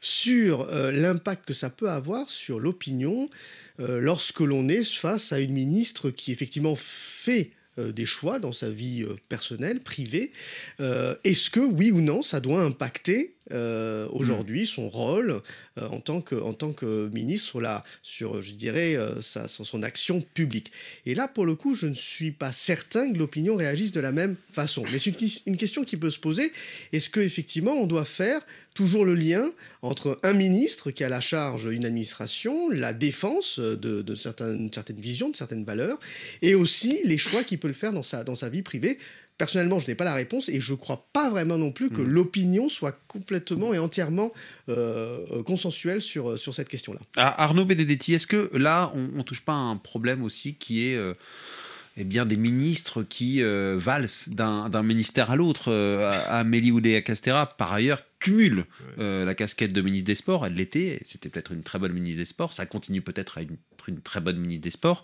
sur 0.00 0.62
euh, 0.62 0.90
l'impact 0.90 1.46
que 1.46 1.54
ça 1.54 1.70
peut 1.70 1.90
avoir 1.90 2.30
sur 2.30 2.60
l'opinion 2.60 3.30
euh, 3.80 4.00
lorsque 4.00 4.40
l'on 4.40 4.68
est 4.68 4.84
face 4.84 5.32
à 5.32 5.40
une 5.40 5.52
ministre 5.52 6.10
qui 6.10 6.32
effectivement 6.32 6.76
fait 6.76 7.52
des 7.78 8.04
choix 8.04 8.38
dans 8.38 8.52
sa 8.52 8.68
vie 8.68 9.06
personnelle, 9.30 9.80
privée. 9.80 10.32
Est-ce 10.80 11.48
que, 11.48 11.60
oui 11.60 11.90
ou 11.92 12.02
non, 12.02 12.20
ça 12.22 12.38
doit 12.40 12.62
impacter 12.62 13.36
euh, 13.52 14.08
aujourd'hui 14.12 14.66
son 14.66 14.88
rôle 14.88 15.40
euh, 15.78 15.86
en, 15.88 16.00
tant 16.00 16.20
que, 16.20 16.34
en 16.34 16.52
tant 16.52 16.72
que 16.72 17.08
ministre 17.08 17.48
sur, 17.48 17.60
la, 17.60 17.84
sur 18.02 18.42
je 18.42 18.52
dirais, 18.52 18.96
euh, 18.96 19.20
sa, 19.22 19.48
son 19.48 19.82
action 19.82 20.20
publique. 20.34 20.72
Et 21.06 21.14
là, 21.14 21.28
pour 21.28 21.46
le 21.46 21.54
coup, 21.54 21.74
je 21.74 21.86
ne 21.86 21.94
suis 21.94 22.30
pas 22.30 22.52
certain 22.52 23.12
que 23.12 23.18
l'opinion 23.18 23.56
réagisse 23.56 23.92
de 23.92 24.00
la 24.00 24.12
même 24.12 24.36
façon. 24.52 24.84
Mais 24.92 24.98
c'est 24.98 25.20
une, 25.20 25.28
une, 25.46 25.56
question 25.56 25.84
qui 25.84 25.96
peut 25.96 26.10
se 26.10 26.18
poser. 26.18 26.52
Est-ce 26.92 27.10
qu'effectivement, 27.10 27.72
on 27.72 27.86
doit 27.86 28.04
faire 28.04 28.40
toujours 28.74 29.04
le 29.04 29.14
lien 29.14 29.44
entre 29.82 30.18
un 30.22 30.32
ministre 30.32 30.90
qui 30.90 31.04
a 31.04 31.08
la 31.08 31.20
charge 31.20 31.68
d'une 31.68 31.84
administration, 31.84 32.70
la 32.70 32.92
défense 32.92 33.58
de, 33.58 34.02
de 34.02 34.14
certaines, 34.14 34.72
certaines 34.72 35.00
visions, 35.00 35.28
de 35.28 35.36
certaines 35.36 35.64
valeurs, 35.64 35.98
et 36.40 36.54
aussi 36.54 37.00
les 37.04 37.18
choix 37.18 37.44
qu'il 37.44 37.58
peut 37.58 37.68
le 37.68 37.74
faire 37.74 37.92
dans 37.92 38.02
sa, 38.02 38.24
dans 38.24 38.34
sa 38.34 38.48
vie 38.48 38.62
privée 38.62 38.98
Personnellement, 39.40 39.78
je 39.78 39.86
n'ai 39.86 39.94
pas 39.94 40.04
la 40.04 40.12
réponse 40.12 40.50
et 40.50 40.60
je 40.60 40.72
ne 40.72 40.76
crois 40.76 41.08
pas 41.14 41.30
vraiment 41.30 41.56
non 41.56 41.72
plus 41.72 41.88
que 41.88 42.02
hmm. 42.02 42.10
l'opinion 42.10 42.68
soit 42.68 43.00
complètement 43.08 43.72
et 43.72 43.78
entièrement 43.78 44.32
euh, 44.68 45.42
consensuelle 45.44 46.02
sur, 46.02 46.32
euh, 46.32 46.36
sur 46.36 46.54
cette 46.54 46.68
question-là. 46.68 47.00
Ah, 47.16 47.44
Arnaud 47.44 47.64
Benedetti, 47.64 48.12
est-ce 48.12 48.26
que 48.26 48.50
là, 48.52 48.92
on 48.94 49.16
ne 49.16 49.22
touche 49.22 49.42
pas 49.42 49.54
à 49.54 49.56
un 49.56 49.76
problème 49.76 50.22
aussi 50.24 50.56
qui 50.56 50.86
est... 50.90 50.94
Euh, 50.94 51.14
eh 51.96 52.04
bien, 52.04 52.24
des 52.24 52.36
ministres 52.36 53.02
qui 53.02 53.42
valsent 53.42 54.30
d'un 54.30 54.82
ministère 54.82 55.32
à 55.32 55.36
l'autre. 55.36 55.70
Amélie 56.28 56.70
Oudéa-Castera, 56.70 57.46
par 57.46 57.72
ailleurs, 57.72 58.04
cumule 58.20 58.64
la 58.96 59.34
casquette 59.34 59.72
de 59.72 59.82
ministre 59.82 60.06
des 60.06 60.14
Sports. 60.14 60.46
Elle 60.46 60.54
l'était, 60.54 61.00
c'était 61.04 61.28
peut-être 61.28 61.52
une 61.52 61.62
très 61.62 61.78
bonne 61.80 61.92
ministre 61.92 62.18
des 62.18 62.24
Sports. 62.24 62.52
Ça 62.52 62.64
continue 62.64 63.02
peut-être 63.02 63.38
à 63.38 63.42
être 63.42 63.88
une 63.88 64.00
très 64.00 64.20
bonne 64.20 64.38
ministre 64.38 64.62
des 64.62 64.70
Sports 64.70 65.02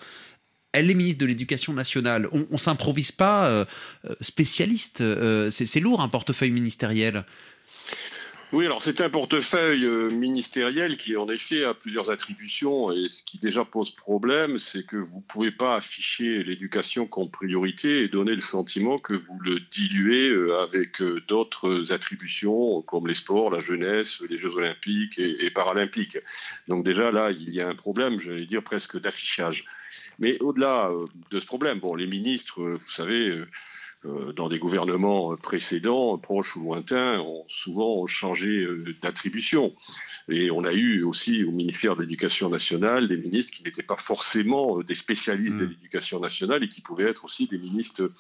elle 0.77 0.91
est 0.91 0.95
ministre 0.95 1.21
de 1.21 1.27
l'Éducation 1.27 1.73
nationale. 1.73 2.29
On, 2.33 2.47
ne 2.51 2.57
s'improvise 2.57 3.13
pas 3.13 3.47
euh, 3.47 3.65
euh, 4.05 4.15
spécialiste. 4.21 5.01
Euh, 5.01 5.49
c'est 5.51 5.81
lourd 5.81 6.03
un 6.03 6.09
portefeuille 6.09 6.51
ministériel. 6.51 7.25
Oui, 8.53 8.65
alors 8.65 8.81
c'est 8.81 9.01
un 9.01 9.11
portefeuille 9.11 9.87
ministériel 10.15 10.97
qui 10.99 11.17
en 11.17 11.29
effet 11.29 11.65
a 11.65 11.75
plusieurs 11.75 12.11
attributions 12.11 12.93
et 12.93 13.09
ce 13.09 13.25
qui 13.25 13.39
déjà 13.39 13.65
pose 13.65 13.91
problème, 13.91 14.59
c'est 14.59 14.87
que 14.87 14.97
vous 14.97 15.17
ne 15.17 15.23
pouvez 15.23 15.51
pas 15.51 15.75
afficher 15.75 16.45
l'éducation 16.45 17.07
comme 17.07 17.29
priorité 17.29 18.05
et 18.05 18.09
donner 18.09 18.37
le 18.37 18.41
sentiment 18.41 18.99
que 18.99 19.15
vous 19.15 19.39
le 19.41 19.59
diluez 19.59 20.33
avec 20.63 21.03
d'autres 21.27 21.93
attributions 21.93 22.83
comme 22.83 23.09
les 23.09 23.15
sports, 23.15 23.51
la 23.51 23.59
jeunesse, 23.59 24.23
les 24.31 24.39
Jeux 24.39 24.55
olympiques 24.55 25.19
et, 25.19 25.45
et 25.45 25.51
paralympiques. 25.51 26.19
Donc 26.69 26.85
déjà 26.85 27.11
là, 27.11 27.33
il 27.33 27.51
y 27.51 27.61
a 27.61 27.67
un 27.67 27.75
problème, 27.75 28.21
j'allais 28.21 28.47
dire 28.47 28.63
presque 28.63 28.99
d'affichage. 29.01 29.65
Mais 30.19 30.43
au-delà 30.43 30.91
euh, 30.91 31.07
de 31.31 31.41
ce 31.41 31.47
problème, 31.47 31.81
bon, 31.81 31.95
les 31.95 32.07
ministres, 32.07 32.63
euh, 32.63 32.75
vous 32.75 32.91
savez, 32.91 33.45
euh, 34.05 34.33
dans 34.33 34.49
des 34.49 34.59
gouvernements 34.59 35.37
précédents, 35.37 36.17
proches 36.19 36.57
ou 36.57 36.65
lointains, 36.65 37.21
ont 37.21 37.45
souvent 37.49 38.07
changé 38.07 38.67
d'attribution. 39.03 39.73
Et 40.29 40.51
on 40.51 40.65
a 40.65 40.73
eu 40.73 41.03
aussi 41.03 41.45
au 41.45 41.51
ministère 41.51 41.97
de 41.97 42.03
l'Éducation 42.03 42.49
nationale 42.49 43.09
des 43.09 43.17
ministres 43.17 43.53
qui 43.53 43.65
n'étaient 43.65 43.83
pas 43.83 43.97
forcément 43.97 44.81
des 44.81 44.95
spécialistes 44.95 45.57
de 45.57 45.67
mmh. 45.67 45.71
l'éducation 45.71 46.21
nationale 46.21 46.63
et 46.63 46.69
qui 46.69 46.83
pouvaient 46.83 47.09
être 47.09 47.25
aussi 47.25 47.47
des 47.47 47.59
ministres 47.59 48.11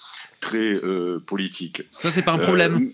très 0.41 0.81
politiques. 1.27 1.83
Ça, 1.89 2.11
c'est 2.11 2.23
pas 2.23 2.33
un 2.33 2.39
problème 2.39 2.93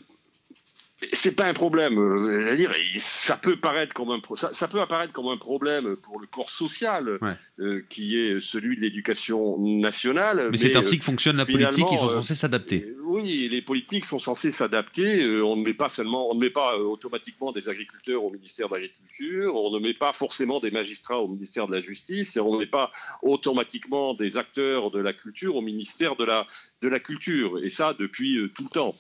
c'est 1.12 1.34
pas 1.34 1.46
un 1.46 1.54
problème. 1.54 1.98
Euh, 1.98 2.56
dire, 2.56 2.72
ça 2.98 3.36
peut 3.36 3.56
paraître 3.56 3.94
comme 3.94 4.10
un 4.10 4.20
ça, 4.52 4.68
peut 4.68 4.80
apparaître 4.80 5.12
comme 5.12 5.28
un 5.28 5.36
problème 5.36 5.96
pour 5.96 6.20
le 6.20 6.26
corps 6.26 6.50
social 6.50 7.18
euh, 7.58 7.82
qui 7.88 8.18
est 8.18 8.40
celui 8.40 8.76
de 8.76 8.82
l'éducation 8.82 9.58
nationale. 9.58 10.48
Mais, 10.50 10.58
c'est 10.58 10.76
ainsi 10.76 10.98
que 10.98 11.04
fonctionne 11.04 11.36
la 11.36 11.46
politique. 11.46 11.86
Ils 11.90 11.98
sont 11.98 12.06
euh, 12.06 12.20
censés 12.20 12.34
s'adapter. 12.34 12.94
oui, 13.04 13.48
les 13.50 13.62
politiques 13.62 14.04
sont 14.04 14.18
censés 14.18 14.50
s'adapter. 14.50 15.24
on 15.42 15.56
ne 15.56 15.62
met 15.62 15.74
pas 15.74 15.88
seulement, 15.88 16.30
on 16.30 16.34
ne 16.34 16.40
met 16.40 16.50
pas 16.50 16.78
automatiquement 16.78 17.52
des 17.52 17.68
agriculteurs 17.68 18.22
au 18.22 18.30
ministère 18.30 18.68
de 18.68 18.74
l'Agriculture. 18.74 19.54
On 19.56 19.70
ne 19.70 19.80
met 19.80 19.94
pas 19.94 20.12
forcément 20.12 20.60
des 20.60 20.70
magistrats 20.70 21.18
au 21.18 21.28
ministère 21.28 21.66
de 21.66 21.72
la 21.72 21.80
Justice. 21.80 22.36
Et 22.36 22.40
on 22.40 22.54
ne 22.54 22.58
met 22.58 22.66
pas 22.66 22.90
automatiquement 23.22 24.14
des 24.14 24.38
acteurs 24.38 24.90
de 24.90 25.00
la 25.00 25.12
culture 25.12 25.56
au 25.56 25.62
ministère 25.62 26.16
de 26.16 26.24
la 26.24 26.46
de 26.80 26.88
la 26.88 27.00
culture. 27.00 27.58
Et 27.62 27.70
ça 27.70 27.94
depuis 27.98 28.38
tout 28.54 28.64
le 28.64 28.70
temps. 28.70 28.94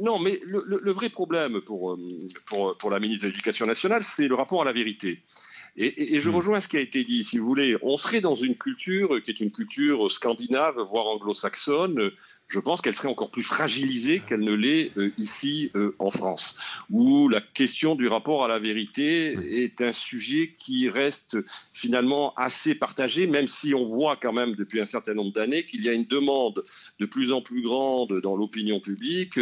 non, 0.00 0.18
mais 0.18 0.40
le, 0.44 0.64
le 0.66 0.92
vrai 0.92 1.08
problème 1.08 1.19
problème 1.20 1.60
pour, 1.60 1.92
euh, 1.92 1.98
pour, 2.46 2.76
pour 2.78 2.90
la 2.90 2.98
ministre 2.98 3.24
de 3.24 3.28
l'Éducation 3.28 3.66
nationale, 3.66 4.02
c'est 4.02 4.26
le 4.26 4.34
rapport 4.34 4.62
à 4.62 4.64
la 4.64 4.72
vérité. 4.72 5.18
Et, 5.76 6.18
je 6.18 6.30
hmm. 6.30 6.34
rejoins 6.34 6.60
ce 6.60 6.68
qui 6.68 6.76
a 6.76 6.80
été 6.80 7.04
dit, 7.04 7.24
si 7.24 7.38
vous 7.38 7.46
voulez, 7.46 7.76
on 7.82 7.96
serait 7.96 8.20
dans 8.20 8.34
une 8.34 8.56
culture 8.56 9.20
qui 9.22 9.30
est 9.30 9.40
une 9.40 9.50
culture 9.50 10.10
scandinave, 10.10 10.78
voire 10.88 11.06
anglo-saxonne, 11.06 12.10
je 12.48 12.58
pense 12.58 12.80
qu'elle 12.80 12.94
serait 12.94 13.08
encore 13.08 13.30
plus 13.30 13.42
fragilisée 13.42 14.22
qu'elle 14.28 14.40
ne 14.40 14.52
l'est 14.52 14.90
euh, 14.96 15.12
ici 15.18 15.70
euh, 15.76 15.94
en 15.98 16.10
France, 16.10 16.60
où 16.90 17.28
la 17.28 17.40
question 17.40 17.94
du 17.94 18.08
rapport 18.08 18.44
à 18.44 18.48
la 18.48 18.58
vérité 18.58 19.36
est 19.62 19.80
un 19.80 19.92
sujet 19.92 20.54
qui 20.58 20.88
reste 20.88 21.38
finalement 21.72 22.34
assez 22.34 22.74
partagé, 22.74 23.26
même 23.26 23.46
si 23.48 23.74
on 23.74 23.84
voit 23.84 24.16
quand 24.16 24.32
même 24.32 24.54
depuis 24.56 24.80
un 24.80 24.84
certain 24.84 25.14
nombre 25.14 25.32
d'années 25.32 25.64
qu'il 25.64 25.82
y 25.82 25.88
a 25.88 25.92
une 25.92 26.04
demande 26.04 26.64
de 26.98 27.06
plus 27.06 27.32
en 27.32 27.42
plus 27.42 27.62
grande 27.62 28.20
dans 28.20 28.36
l'opinion 28.36 28.80
publique 28.80 29.38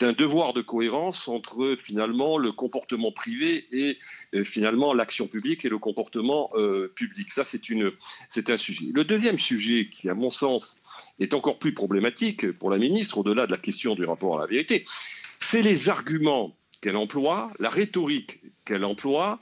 d'un 0.00 0.12
devoir 0.12 0.52
de 0.52 0.62
cohérence 0.62 1.28
entre 1.28 1.76
finalement 1.82 2.38
le 2.38 2.52
comportement 2.52 3.12
privé 3.12 3.66
et 3.70 3.98
euh, 4.34 4.44
finalement 4.44 4.94
l'action 4.94 5.26
publique 5.26 5.63
et 5.64 5.68
le 5.68 5.78
comportement 5.78 6.50
public. 6.94 7.30
Ça, 7.30 7.44
c'est 7.44 8.50
un 8.50 8.56
sujet. 8.56 8.86
Le 8.92 9.04
deuxième 9.04 9.38
sujet 9.38 9.88
qui, 9.90 10.08
à 10.08 10.14
mon 10.14 10.30
sens, 10.30 10.78
est 11.18 11.34
encore 11.34 11.58
plus 11.58 11.72
problématique, 11.74 12.52
pour 12.52 12.70
la 12.70 12.78
ministre, 12.78 13.18
au-delà 13.18 13.46
de 13.46 13.52
la 13.52 13.58
question 13.58 13.94
du 13.94 14.04
rapport 14.04 14.36
à 14.36 14.40
la 14.40 14.46
vérité, 14.46 14.82
c'est 14.84 15.62
les 15.62 15.88
arguments 15.88 16.56
qu'elle 16.80 16.96
emploie, 16.96 17.50
la 17.58 17.70
rhétorique 17.70 18.40
qu'elle 18.64 18.84
emploie, 18.84 19.40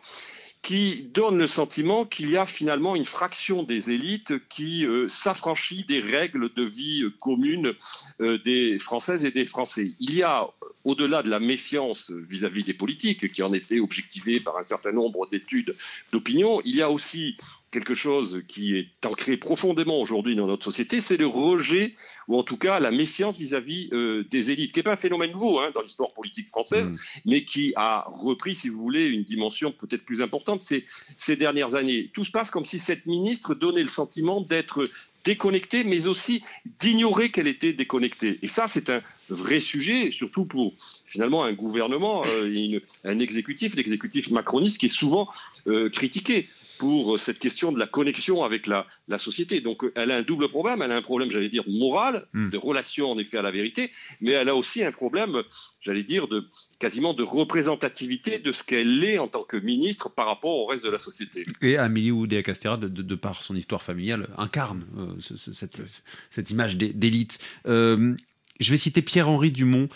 qui 0.63 1.11
donne 1.13 1.39
le 1.39 1.49
sentiment 1.49 2.07
qu'il 2.07 2.31
y 2.31 2.37
a 2.37 2.47
finalement 2.47 2.95
une 2.95 3.05
fraction 3.05 3.65
des 3.65 3.91
élites 3.91 4.35
qui 4.49 4.87
euh, 4.87 5.09
s'affranchit 5.09 5.85
des 5.85 6.01
règles 6.01 6.55
de 6.55 6.63
vie 6.63 7.05
commune 7.21 7.75
euh, 8.21 8.39
des 8.45 8.79
Françaises 8.79 9.25
et 9.25 9.33
des 9.33 9.45
Français. 9.45 9.95
Il 9.99 10.15
y 10.15 10.23
a, 10.23 10.49
au-delà 10.85 11.23
de 11.23 11.31
la 11.31 11.41
méfiance 11.41 12.11
vis-à-vis 12.11 12.65
des 12.65 12.75
politiques, 12.75 13.33
qui 13.33 13.41
est 13.41 13.45
en 13.45 13.53
effet 13.53 13.81
objectivée 13.81 14.41
par 14.41 14.57
un 14.57 14.65
certain 14.65 14.93
nombre 14.93 15.29
d'études 15.31 15.75
d'opinion, 16.13 16.61
il 16.65 16.77
y 16.77 16.83
a 16.83 16.91
aussi 16.91 17.37
quelque 17.73 17.95
chose 17.95 18.43
qui 18.49 18.77
est 18.77 19.07
ancré 19.07 19.39
profondément 19.39 19.99
aujourd'hui 19.99 20.37
dans 20.37 20.47
notre 20.47 20.65
société, 20.65 21.01
c'est 21.01 21.17
le 21.17 21.27
rejet, 21.27 21.95
ou 22.29 22.39
en 22.39 22.43
tout 22.43 22.59
cas 22.59 22.79
la 22.79 22.91
méfiance 22.91 23.39
vis-à-vis 23.39 23.89
euh, 23.93 24.25
des 24.31 24.51
élites, 24.51 24.73
qui 24.73 24.79
n'est 24.79 24.85
pas 24.85 24.93
un 24.93 24.99
phénomène 24.99 25.33
nouveau 25.33 25.59
hein, 25.59 25.71
dans 25.75 25.81
l'histoire 25.81 26.13
politique 26.13 26.49
française, 26.49 26.91
mm. 26.91 26.97
mais 27.31 27.45
qui 27.45 27.73
a 27.77 28.05
repris, 28.09 28.55
si 28.55 28.69
vous 28.69 28.81
voulez, 28.81 29.05
une 29.05 29.25
dimension 29.25 29.73
peut-être 29.73 30.05
plus 30.05 30.21
importante 30.21 30.61
ces, 30.61 30.83
ces 30.85 31.35
dernières 31.37 31.75
années. 31.75 32.11
Tout 32.13 32.25
se 32.25 32.31
passe 32.31 32.51
comme 32.51 32.67
si 32.67 32.79
cette 32.79 33.07
ministre 33.07 33.55
donnait 33.55 33.83
le 33.83 33.89
sentiment 33.89 34.43
d'être 34.43 34.85
déconnectée, 35.25 35.85
mais 35.85 36.07
aussi 36.07 36.43
d'ignorer 36.79 37.31
qu'elle 37.31 37.47
était 37.47 37.73
déconnectée. 37.73 38.39
Et 38.43 38.47
ça, 38.47 38.67
c'est 38.67 38.91
un 38.91 39.03
vrai 39.29 39.61
sujet, 39.61 40.11
surtout 40.11 40.45
pour 40.45 40.75
finalement 41.07 41.45
un 41.45 41.53
gouvernement, 41.53 42.23
euh, 42.27 42.81
un 43.05 43.19
exécutif, 43.19 43.77
l'exécutif 43.77 44.31
macroniste, 44.31 44.79
qui 44.79 44.87
est 44.87 44.89
souvent 44.89 45.29
euh, 45.67 45.89
critiqué 45.91 46.49
pour 46.83 47.17
cette 47.17 47.39
question 47.39 47.71
de 47.71 47.79
la 47.79 47.87
connexion 47.87 48.43
avec 48.43 48.67
la, 48.67 48.85
société. 49.17 49.61
Donc 49.61 49.85
elle 49.95 50.11
a 50.11 50.17
un 50.17 50.23
double 50.23 50.49
problème. 50.49 50.83
Elle 50.83 50.91
a 50.91 50.97
un 50.97 51.03
problème, 51.03 51.31
j'allais 51.31 51.49
dire, 51.49 51.63
moral, 51.69 52.27
hmm. 52.33 52.49
de 52.49 52.59
relation 52.59 53.09
en 53.13 53.19
effet 53.19 53.39
à 53.39 53.43
la 53.43 53.53
vérité, 53.53 53.93
mais 54.21 54.33
elle 54.33 54.49
a 54.49 54.57
aussi 54.57 54.83
un 54.83 54.91
problème, 54.91 55.45
j'allais 55.81 56.03
dire, 56.03 56.27
de 56.27 56.45
quasiment 56.81 57.15
de 57.15 57.23
représentativité 57.23 58.41
de 58.41 58.51
ce 58.51 58.65
qu'elle 58.65 59.05
est 59.05 59.19
en 59.19 59.29
tant 59.29 59.45
que 59.45 59.57
ministre 59.57 60.13
par 60.13 60.27
rapport 60.27 60.57
au 60.57 60.67
reste 60.67 60.85
de 60.85 60.91
la 60.91 60.99
société. 60.99 61.45
Et 61.61 61.77
Amélie 61.77 62.11
Oudéa-Castéra, 62.11 62.77
de, 62.77 63.15
par 63.15 63.45
son 63.45 63.55
histoire 63.55 63.81
familiale, 63.81 64.29
incarne 64.37 64.85
euh, 64.99 65.21
cette, 65.21 66.51
image 66.51 66.77
d'élite. 66.77 67.39
Euh, 67.69 68.17
je 68.59 68.71
vais 68.73 68.77
citer 68.77 69.03
Pierre-Henri 69.03 69.53
Dumont, 69.53 69.89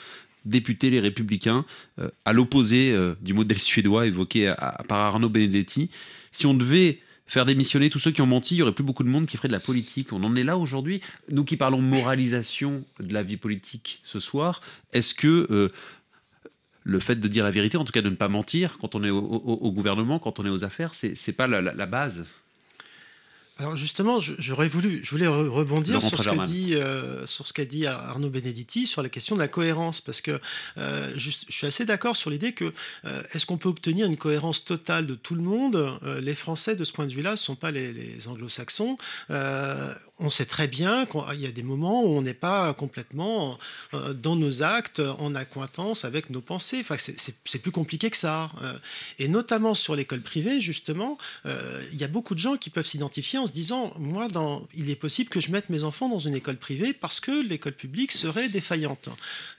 député 0.45 0.91
Les 0.91 1.01
Républicains, 1.01 1.65
euh, 1.99 2.11
à 2.25 2.33
l'opposé 2.33 2.97
du 3.23 3.35
modèle 3.35 3.59
suédois 3.59 4.07
évoqué 4.07 4.55
par 4.87 5.01
Arnaud 5.01 5.31
Benedetti 5.31 5.91
si 6.37 6.47
on 6.47 6.55
devait 6.55 7.01
faire 7.27 7.47
démissionner 7.47 7.91
tous 7.91 7.99
ceux 7.99 8.11
qui 8.11 8.21
ont 8.21 8.27
menti, 8.27 8.55
il 8.55 8.59
y 8.59 8.63
aurait 8.63 8.73
plus 8.73 8.85
beaucoup 8.85 9.03
de 9.03 9.09
monde 9.09 9.27
qui 9.27 9.37
ferait 9.37 9.49
de 9.49 9.53
la 9.53 9.61
politique. 9.61 10.13
On 10.13 10.23
en 10.23 10.37
est 10.37 10.45
là 10.45 10.59
aujourd'hui. 10.59 11.01
Nous 11.31 11.45
qui 11.45 11.57
parlons 11.57 11.81
moralisation 11.81 12.85
de 13.01 13.13
la 13.15 13.23
vie 13.23 13.39
politique 13.39 14.01
ce 14.03 14.21
soir, 14.21 14.61
est-ce 14.93 15.15
que 15.15 15.47
euh, 15.51 15.71
le 16.85 17.01
fait 17.01 17.17
de 17.17 17.27
dire 17.27 17.43
la 17.43 17.51
vérité, 17.51 17.79
en 17.79 17.85
tout 17.85 17.93
cas 17.93 18.03
de 18.03 18.11
ne 18.11 18.17
pas 18.17 18.29
mentir 18.29 18.77
quand 18.79 18.95
on 18.95 19.03
est 19.03 19.11
au, 19.11 19.73
gouvernement, 19.73 20.19
quand 20.19 20.39
on 20.39 20.47
est 20.47 20.51
aux 20.51 20.65
affaires, 20.65 20.95
c'est 20.95 21.33
pas 21.33 21.47
la 21.47 21.87
base? 21.87 22.27
Alors 23.59 23.75
justement, 23.75 24.21
j'aurais 24.21 24.69
voulu, 24.69 25.01
je 25.03 25.11
voulais 25.11 25.27
rebondir 25.27 26.03
sur 26.03 26.19
ce, 26.19 26.45
dit, 26.45 26.75
euh, 26.75 27.25
sur 27.27 27.49
ce 27.49 27.55
qu'a 27.55 27.65
dit 27.65 27.87
Arnaud 27.87 28.29
Benedetti 28.29 28.87
sur 28.87 29.03
la 29.03 29.09
question 29.09 29.35
de 29.35 29.41
la 29.41 29.49
cohérence, 29.49 30.03
parce 30.03 30.21
que 30.21 30.39
euh, 30.77 31.11
je 31.17 31.31
suis 31.31 31.67
assez 31.67 31.87
d'accord 31.87 32.17
sur 32.17 32.29
l'idée 32.29 32.53
que 32.53 32.75
euh, 33.07 33.23
est-ce 33.33 33.47
qu'on 33.47 33.57
peut 33.57 33.71
obtenir 33.71 34.07
une 34.07 34.19
cohérence 34.19 34.67
totale 34.67 35.07
de 35.07 35.15
tout 35.15 35.35
le 35.35 35.43
monde? 35.43 35.99
Les 36.21 36.35
Français, 36.35 36.77
de 36.77 36.85
ce 36.85 36.93
point 36.93 37.07
de 37.07 37.13
vue-là, 37.13 37.33
ne 37.33 37.37
sont 37.37 37.55
pas 37.55 37.71
les, 37.71 37.93
les 37.95 38.29
Anglo-Saxons 38.29 38.99
on 40.19 40.31
sait 40.31 40.47
très 40.47 40.67
bien 40.67 41.05
qu'il 41.05 41.41
y 41.41 41.47
a 41.47 41.53
des 41.53 41.63
moments 41.63 42.03
où 42.03 42.09
on 42.09 42.23
n'est 42.23 42.35
pas 42.35 42.73
complètement 42.73 43.59
euh, 43.93 44.15
dans 44.15 44.35
nos 44.35 44.63
actes 44.63 45.01
en 45.01 45.35
accointance 45.35 46.05
avec 46.07 46.31
nos 46.31 46.41
pensées. 46.41 46.79
Enfin, 46.81 46.97
c'est 46.97 47.59
plus 47.59 47.71
compliqué 47.71 48.09
que 48.09 48.17
ça. 48.17 48.51
Euh. 48.63 48.79
Et 49.19 49.29
notamment 49.29 49.75
sur 49.75 49.95
l'école 49.95 50.23
privée, 50.23 50.61
justement, 50.61 51.19
euh, 51.45 51.83
il 51.93 51.99
y 51.99 52.05
a 52.05 52.09
beaucoup 52.09 52.35
de 52.35 52.41
gens 52.41 52.57
qui 52.57 52.71
peuvent 52.71 52.87
s'identifier 52.87 53.39
en 53.39 53.47
se 53.47 53.53
disant, 53.53 53.93
moi, 53.99 54.29
dans, 54.29 54.67
il 54.75 54.89
est 54.89 54.97
possible 54.97 55.29
que 55.29 55.41
je 55.41 55.51
mette 55.51 55.69
mes 55.69 55.83
enfants 55.83 56.09
dans 56.09 56.19
une 56.19 56.35
école 56.35 56.57
privée 56.57 56.95
parce 56.95 57.21
que 57.21 57.47
l'école 57.47 57.75
publique 57.75 58.13
serait 58.13 58.49
défaillante. 58.49 59.11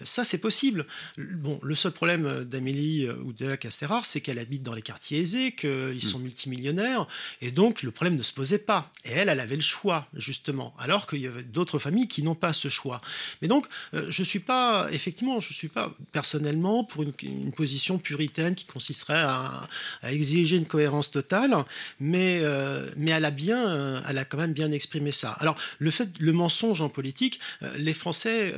Ça, 0.03 0.23
c'est 0.23 0.39
possible. 0.39 0.87
Bon, 1.17 1.59
le 1.61 1.75
seul 1.75 1.91
problème 1.91 2.45
d'Amélie 2.45 3.07
ou 3.09 3.31
de 3.31 3.55
Castérar, 3.55 4.07
c'est 4.07 4.21
qu'elle 4.21 4.39
habite 4.39 4.63
dans 4.63 4.73
les 4.73 4.81
quartiers 4.81 5.19
aisés, 5.19 5.51
qu'ils 5.51 6.03
sont 6.03 6.19
mm. 6.19 6.23
multimillionnaires, 6.23 7.07
et 7.41 7.51
donc 7.51 7.83
le 7.83 7.91
problème 7.91 8.15
ne 8.15 8.23
se 8.23 8.33
posait 8.33 8.57
pas. 8.57 8.91
Et 9.05 9.11
elle, 9.11 9.29
elle 9.29 9.39
avait 9.39 9.55
le 9.55 9.61
choix, 9.61 10.07
justement 10.15 10.46
alors 10.77 11.07
qu'il 11.07 11.19
y 11.19 11.27
avait 11.27 11.43
d'autres 11.43 11.79
familles 11.79 12.07
qui 12.07 12.23
n'ont 12.23 12.35
pas 12.35 12.53
ce 12.53 12.67
choix. 12.69 13.01
Mais 13.41 13.47
donc, 13.47 13.67
euh, 13.93 14.05
je 14.09 14.23
suis 14.23 14.39
pas, 14.39 14.87
effectivement, 14.91 15.39
je 15.39 15.53
suis 15.53 15.67
pas 15.67 15.93
personnellement 16.11 16.83
pour 16.83 17.03
une, 17.03 17.13
position 17.55 17.97
puritaine 17.97 18.55
qui 18.55 18.65
consisterait 18.65 19.21
à, 19.21 19.67
exiger 20.03 20.57
une 20.57 20.65
cohérence 20.65 21.11
totale, 21.11 21.55
mais, 21.99 22.39
euh, 22.41 22.89
mais 22.95 23.11
elle 23.11 23.25
a 23.25 23.31
bien, 23.31 23.69
euh, 23.69 24.01
elle 24.07 24.17
a 24.17 24.25
quand 24.25 24.37
même 24.37 24.53
bien 24.53 24.71
exprimé 24.71 25.11
ça. 25.11 25.31
Alors, 25.31 25.57
le 25.79 25.91
fait, 25.91 26.09
le 26.19 26.33
mensonge 26.33 26.81
en 26.81 26.89
politique, 26.89 27.39
les 27.77 27.93
Français, 27.93 28.53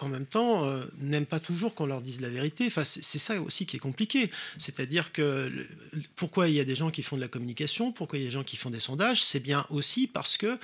en 0.00 0.08
même 0.08 0.26
temps, 0.26 0.70
n'aiment 1.00 1.26
pas 1.26 1.40
toujours 1.40 1.74
qu'on 1.74 1.86
leur 1.86 2.00
dise 2.00 2.20
la 2.20 2.28
vérité. 2.28 2.64
Enfin, 2.66 2.84
c'est 2.84 3.18
ça 3.18 3.40
aussi 3.40 3.66
qui 3.66 3.76
est 3.76 3.80
compliqué. 3.80 4.30
C'est-à-dire 4.56 5.12
que 5.12 5.50
pourquoi 6.16 6.48
il 6.48 6.54
y 6.54 6.60
a 6.60 6.64
des 6.64 6.76
gens 6.76 6.90
qui 6.90 7.02
font 7.02 7.16
de 7.16 7.20
la 7.20 7.28
communication, 7.28 7.92
pourquoi 7.92 8.18
il 8.18 8.22
y 8.22 8.24
a 8.24 8.28
des 8.28 8.34
gens 8.34 8.44
qui 8.44 8.56
font 8.56 8.70
des 8.70 8.80
sondages, 8.80 9.22
c'est 9.22 9.40
bien 9.40 9.66
aussi 9.70 10.06
parce 10.06 10.36
que 10.36 10.58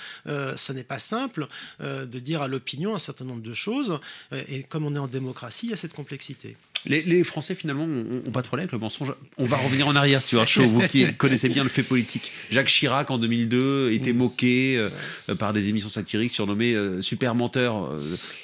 ce 0.65 0.73
n'est 0.73 0.85
pas 0.85 0.99
simple 0.99 1.47
euh, 1.81 2.07
de 2.07 2.19
dire 2.19 2.43
à 2.43 2.49
l'opinion 2.49 2.95
un 2.95 2.99
certain 2.99 3.25
nombre 3.25 3.43
de 3.43 3.55
choses. 3.55 3.99
Euh, 4.33 4.43
et 4.49 4.63
comme 4.63 4.85
on 4.87 4.95
est 4.95 4.99
en 4.99 5.09
démocratie, 5.09 5.67
il 5.67 5.71
y 5.71 5.73
a 5.73 5.77
cette 5.77 5.93
complexité. 5.93 6.57
Les, 6.87 7.25
Français, 7.25 7.55
finalement, 7.55 7.87
n'ont 7.87 8.21
pas 8.31 8.43
de 8.43 8.47
problème 8.47 8.65
avec 8.65 8.73
le 8.73 8.79
mensonge. 8.79 9.15
On 9.39 9.47
va 9.47 9.57
revenir 9.57 9.89
en 9.89 9.97
arrière, 9.97 10.23
tu 10.23 10.35
vois, 10.35 10.45
chaud, 10.45 10.67
vous 10.67 10.87
qui 10.87 11.15
connaissez 11.17 11.49
bien 11.49 11.63
le 11.63 11.71
fait 11.71 11.83
politique. 11.83 12.31
Jacques 12.51 12.69
Chirac, 12.69 13.11
en 13.11 13.17
2002, 13.17 13.91
était 13.93 14.13
moqué 14.13 14.77
euh, 14.77 15.35
par 15.35 15.55
des 15.55 15.71
émissions 15.71 15.89
satiriques 15.89 16.33
surnommées 16.33 16.77
super 17.01 17.35
menteur. 17.35 17.91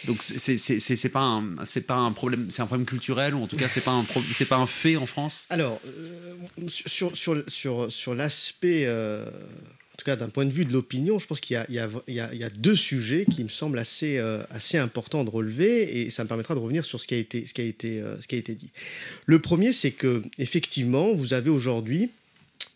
donc, 0.06 0.22
c'est 0.22 1.08
pas, 1.10 1.20
un, 1.20 1.54
pas 1.86 1.96
un 1.96 2.12
problème, 2.12 2.46
c'est 2.48 2.62
un 2.62 2.66
problème 2.66 2.86
culturel, 2.86 3.34
ou 3.34 3.42
en 3.42 3.46
tout 3.46 3.56
cas, 3.56 3.68
c'est 3.68 3.84
pas, 3.84 3.90
un 3.90 4.06
pas 4.48 4.56
un 4.56 4.66
fait 4.66 4.96
en 4.96 5.04
France? 5.04 5.44
Alors, 5.50 5.78
sur, 6.66 7.14
sur, 7.14 7.44
sur, 7.46 7.92
sur 7.92 8.14
l'aspect 8.14 8.86
tout 10.00 10.04
cas 10.06 10.16
d'un 10.16 10.30
point 10.30 10.46
de 10.46 10.50
vue 10.50 10.64
de 10.64 10.72
l'opinion, 10.72 11.18
je 11.18 11.26
pense 11.26 11.40
qu'il 11.40 11.62
y, 11.68 11.74
y, 11.74 11.78
a 12.18 12.50
deux 12.56 12.74
sujets 12.74 13.26
qui 13.26 13.44
me 13.44 13.50
semblent 13.50 13.78
assez, 13.78 14.16
euh, 14.16 14.42
assez 14.50 14.78
importants 14.78 15.24
de 15.24 15.30
relever 15.30 16.00
et 16.00 16.10
ça 16.10 16.24
me 16.24 16.28
permettra 16.28 16.54
de 16.54 16.60
revenir 16.60 16.86
sur 16.86 16.98
ce 16.98 17.06
qui 17.06 17.14
a 17.14 17.18
été, 17.18 17.46
ce 17.46 17.52
qui 17.52 17.60
a 17.60 17.64
été, 17.64 18.00
euh, 18.00 18.18
ce 18.20 18.26
qui 18.26 18.34
a 18.34 18.38
été 18.38 18.54
dit. 18.54 18.70
Le 19.26 19.38
premier, 19.40 19.74
c'est 19.74 19.90
que 19.90 20.22
effectivement, 20.38 21.14
vous 21.14 21.34
avez 21.34 21.50
aujourd'hui 21.50 22.08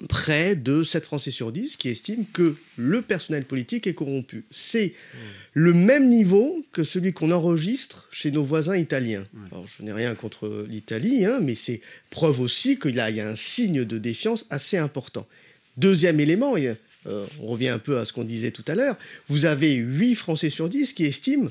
près 0.09 0.55
de 0.55 0.83
7 0.83 1.05
Français 1.05 1.31
sur 1.31 1.51
10 1.51 1.77
qui 1.77 1.89
estiment 1.89 2.25
que 2.35 2.57
le 2.77 3.01
personnel 3.01 3.45
politique 3.45 3.87
est 3.87 3.95
corrompu. 3.95 4.45
C'est 4.51 4.93
le 5.55 5.73
même 5.73 6.09
niveau 6.09 6.63
que 6.73 6.85
celui 6.85 7.15
qu'on 7.15 7.31
enregistre 7.31 8.07
chez 8.11 8.31
nos 8.31 8.43
voisins 8.43 8.77
italiens. 8.77 9.27
Alors, 9.51 9.67
je 9.67 9.83
n'ai 9.83 9.93
rien 9.93 10.15
contre 10.15 10.67
l'Italie, 10.69 11.25
hein, 11.25 11.39
mais 11.41 11.55
c'est 11.55 11.81
preuve 12.11 12.41
aussi 12.41 12.79
qu'il 12.79 12.97
y, 12.97 13.01
a 13.01 13.29
un 13.29 13.37
signe 13.37 13.85
de 13.85 13.97
défiance 13.97 14.47
assez 14.51 14.77
important. 14.77 15.27
Deuxième 15.79 16.21
élément, 16.21 16.57
euh, 17.07 17.27
on 17.41 17.47
revient 17.47 17.69
un 17.69 17.79
peu 17.79 17.99
à 17.99 18.05
ce 18.05 18.13
qu'on 18.13 18.25
disait 18.25 18.51
tout 18.51 18.65
à 18.67 18.75
l'heure, 18.75 18.97
vous 19.29 19.45
avez 19.45 19.75
8 19.75 20.15
Français 20.15 20.51
sur 20.51 20.69
10 20.69 20.93
qui 20.93 21.05
estiment 21.05 21.49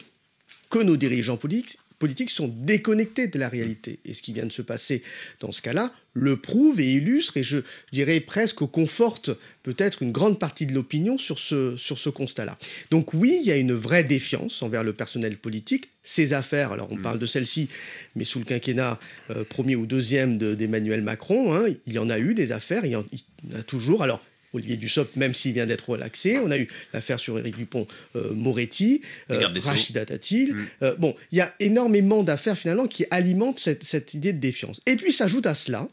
que 0.69 0.79
nos 0.79 0.97
dirigeants 0.97 1.37
politiques, 1.37 1.77
politiques 2.03 2.31
sont 2.31 2.53
déconnectés 2.53 3.27
de 3.27 3.39
la 3.39 3.47
réalité. 3.47 3.99
Et 4.03 4.13
ce 4.13 4.21
qui 4.21 4.33
vient 4.33 4.45
de 4.45 4.51
se 4.51 4.61
passer 4.61 5.03
dans 5.39 5.53
ce 5.53 5.61
cas-là 5.61 5.89
le 6.11 6.35
prouve 6.35 6.81
et 6.81 6.91
illustre, 6.91 7.37
et 7.37 7.43
je, 7.43 7.59
dirais 7.93 8.19
presque 8.19 8.65
conforte 8.65 9.31
peut-être 9.63 10.03
une 10.03 10.11
grande 10.11 10.37
partie 10.37 10.65
de 10.65 10.73
l'opinion 10.73 11.17
sur 11.17 11.39
ce, 11.39 11.77
sur 11.77 11.97
ce 11.97 12.09
constat-là. 12.09 12.57
Donc 12.91 13.13
oui, 13.13 13.39
il 13.41 13.47
y 13.47 13.53
a 13.53 13.55
une 13.55 13.71
vraie 13.71 14.03
défiance 14.03 14.61
envers 14.61 14.83
le 14.83 14.91
personnel 14.91 15.37
politique. 15.37 15.89
Ces 16.03 16.33
affaires, 16.33 16.73
alors 16.73 16.91
on 16.91 16.97
mm. 16.97 17.01
parle 17.01 17.19
de 17.19 17.25
celle-ci, 17.25 17.69
mais 18.15 18.25
sous 18.25 18.39
le 18.39 18.45
quinquennat 18.45 18.99
euh, 19.29 19.45
premier 19.45 19.77
ou 19.77 19.85
deuxième 19.85 20.37
d'Emmanuel 20.37 21.01
Macron, 21.01 21.55
hein, 21.55 21.67
il 21.87 21.93
y 21.93 21.99
en 21.99 22.09
a 22.09 22.19
eu 22.19 22.33
des 22.33 22.51
affaires, 22.51 22.83
il 22.83 22.91
y 22.91 22.95
en, 22.97 23.05
a 23.55 23.63
toujours. 23.63 24.03
Alors 24.03 24.21
Olivier 24.53 24.77
Dussopt, 24.77 25.15
même 25.15 25.33
s'il 25.33 25.53
vient 25.53 25.65
d'être 25.65 25.89
relaxé. 25.89 26.37
On 26.39 26.51
a 26.51 26.57
eu 26.57 26.67
l'affaire 26.93 27.19
sur 27.19 27.37
Éric 27.37 27.57
Dupont-Moretti, 27.57 29.01
euh, 29.31 29.41
euh 29.41 29.59
Rachida 29.61 30.05
Tatil. 30.05 30.53
Mm. 30.53 30.65
Euh, 30.83 30.95
bon, 30.97 31.15
il 31.31 31.39
y 31.39 31.41
a 31.41 31.53
énormément 31.59 32.23
d'affaires 32.23 32.57
finalement 32.57 32.87
qui 32.87 33.05
alimentent 33.11 33.59
cette, 33.59 33.83
cette 33.83 34.13
idée 34.13 34.33
de 34.33 34.39
défiance. 34.39 34.79
Et 34.85 34.95
puis 34.95 35.11
s'ajoute 35.11 35.45
à 35.45 35.55
cela 35.55 35.87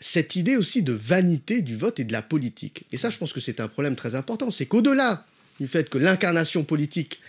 cette 0.00 0.34
idée 0.34 0.56
aussi 0.56 0.82
de 0.82 0.92
vanité 0.92 1.62
du 1.62 1.76
vote 1.76 2.00
et 2.00 2.04
de 2.04 2.12
la 2.12 2.22
politique. 2.22 2.84
Et 2.90 2.96
ça, 2.96 3.08
je 3.08 3.18
pense 3.18 3.32
que 3.32 3.38
c'est 3.38 3.60
un 3.60 3.68
problème 3.68 3.94
très 3.94 4.16
important. 4.16 4.50
C'est 4.50 4.66
qu'au-delà 4.66 5.24
du 5.60 5.68
fait 5.68 5.88
que 5.88 5.96
l'incarnation 5.96 6.64
politique 6.64 7.20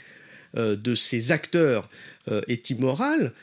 euh, 0.58 0.76
de 0.76 0.96
ces 0.96 1.32
acteurs 1.32 1.90
est 2.48 2.70
immorale, 2.70 3.34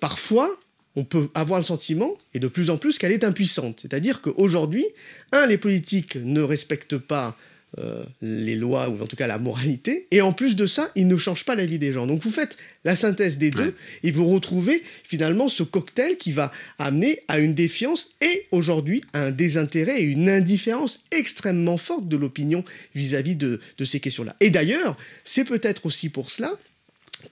parfois, 0.00 0.50
on 0.98 1.04
peut 1.04 1.28
avoir 1.34 1.60
le 1.60 1.64
sentiment, 1.64 2.18
et 2.34 2.40
de 2.40 2.48
plus 2.48 2.70
en 2.70 2.76
plus, 2.76 2.98
qu'elle 2.98 3.12
est 3.12 3.22
impuissante. 3.22 3.78
C'est-à-dire 3.82 4.20
qu'aujourd'hui, 4.20 4.84
un, 5.30 5.46
les 5.46 5.56
politiques 5.56 6.16
ne 6.16 6.42
respectent 6.42 6.98
pas 6.98 7.36
euh, 7.78 8.02
les 8.22 8.56
lois 8.56 8.88
ou 8.88 9.00
en 9.00 9.06
tout 9.06 9.14
cas 9.14 9.26
la 9.26 9.38
moralité. 9.38 10.08
Et 10.10 10.22
en 10.22 10.32
plus 10.32 10.56
de 10.56 10.66
ça, 10.66 10.90
il 10.96 11.06
ne 11.06 11.16
change 11.16 11.44
pas 11.44 11.54
la 11.54 11.66
vie 11.66 11.78
des 11.78 11.92
gens. 11.92 12.06
Donc 12.06 12.22
vous 12.22 12.30
faites 12.30 12.56
la 12.82 12.96
synthèse 12.96 13.36
des 13.36 13.50
deux 13.50 13.74
et 14.02 14.10
vous 14.10 14.26
retrouvez 14.26 14.82
finalement 15.04 15.48
ce 15.50 15.62
cocktail 15.62 16.16
qui 16.16 16.32
va 16.32 16.50
amener 16.78 17.20
à 17.28 17.38
une 17.38 17.52
défiance 17.52 18.08
et 18.22 18.46
aujourd'hui 18.52 19.04
à 19.12 19.24
un 19.24 19.30
désintérêt 19.30 20.00
et 20.00 20.04
une 20.04 20.30
indifférence 20.30 21.04
extrêmement 21.12 21.76
forte 21.76 22.08
de 22.08 22.16
l'opinion 22.16 22.64
vis-à-vis 22.94 23.36
de 23.36 23.60
ces 23.84 24.00
questions-là. 24.00 24.34
Et 24.40 24.48
d'ailleurs, 24.48 24.96
c'est 25.24 25.44
peut-être 25.44 25.84
aussi 25.84 26.08
pour 26.08 26.30
cela 26.30 26.58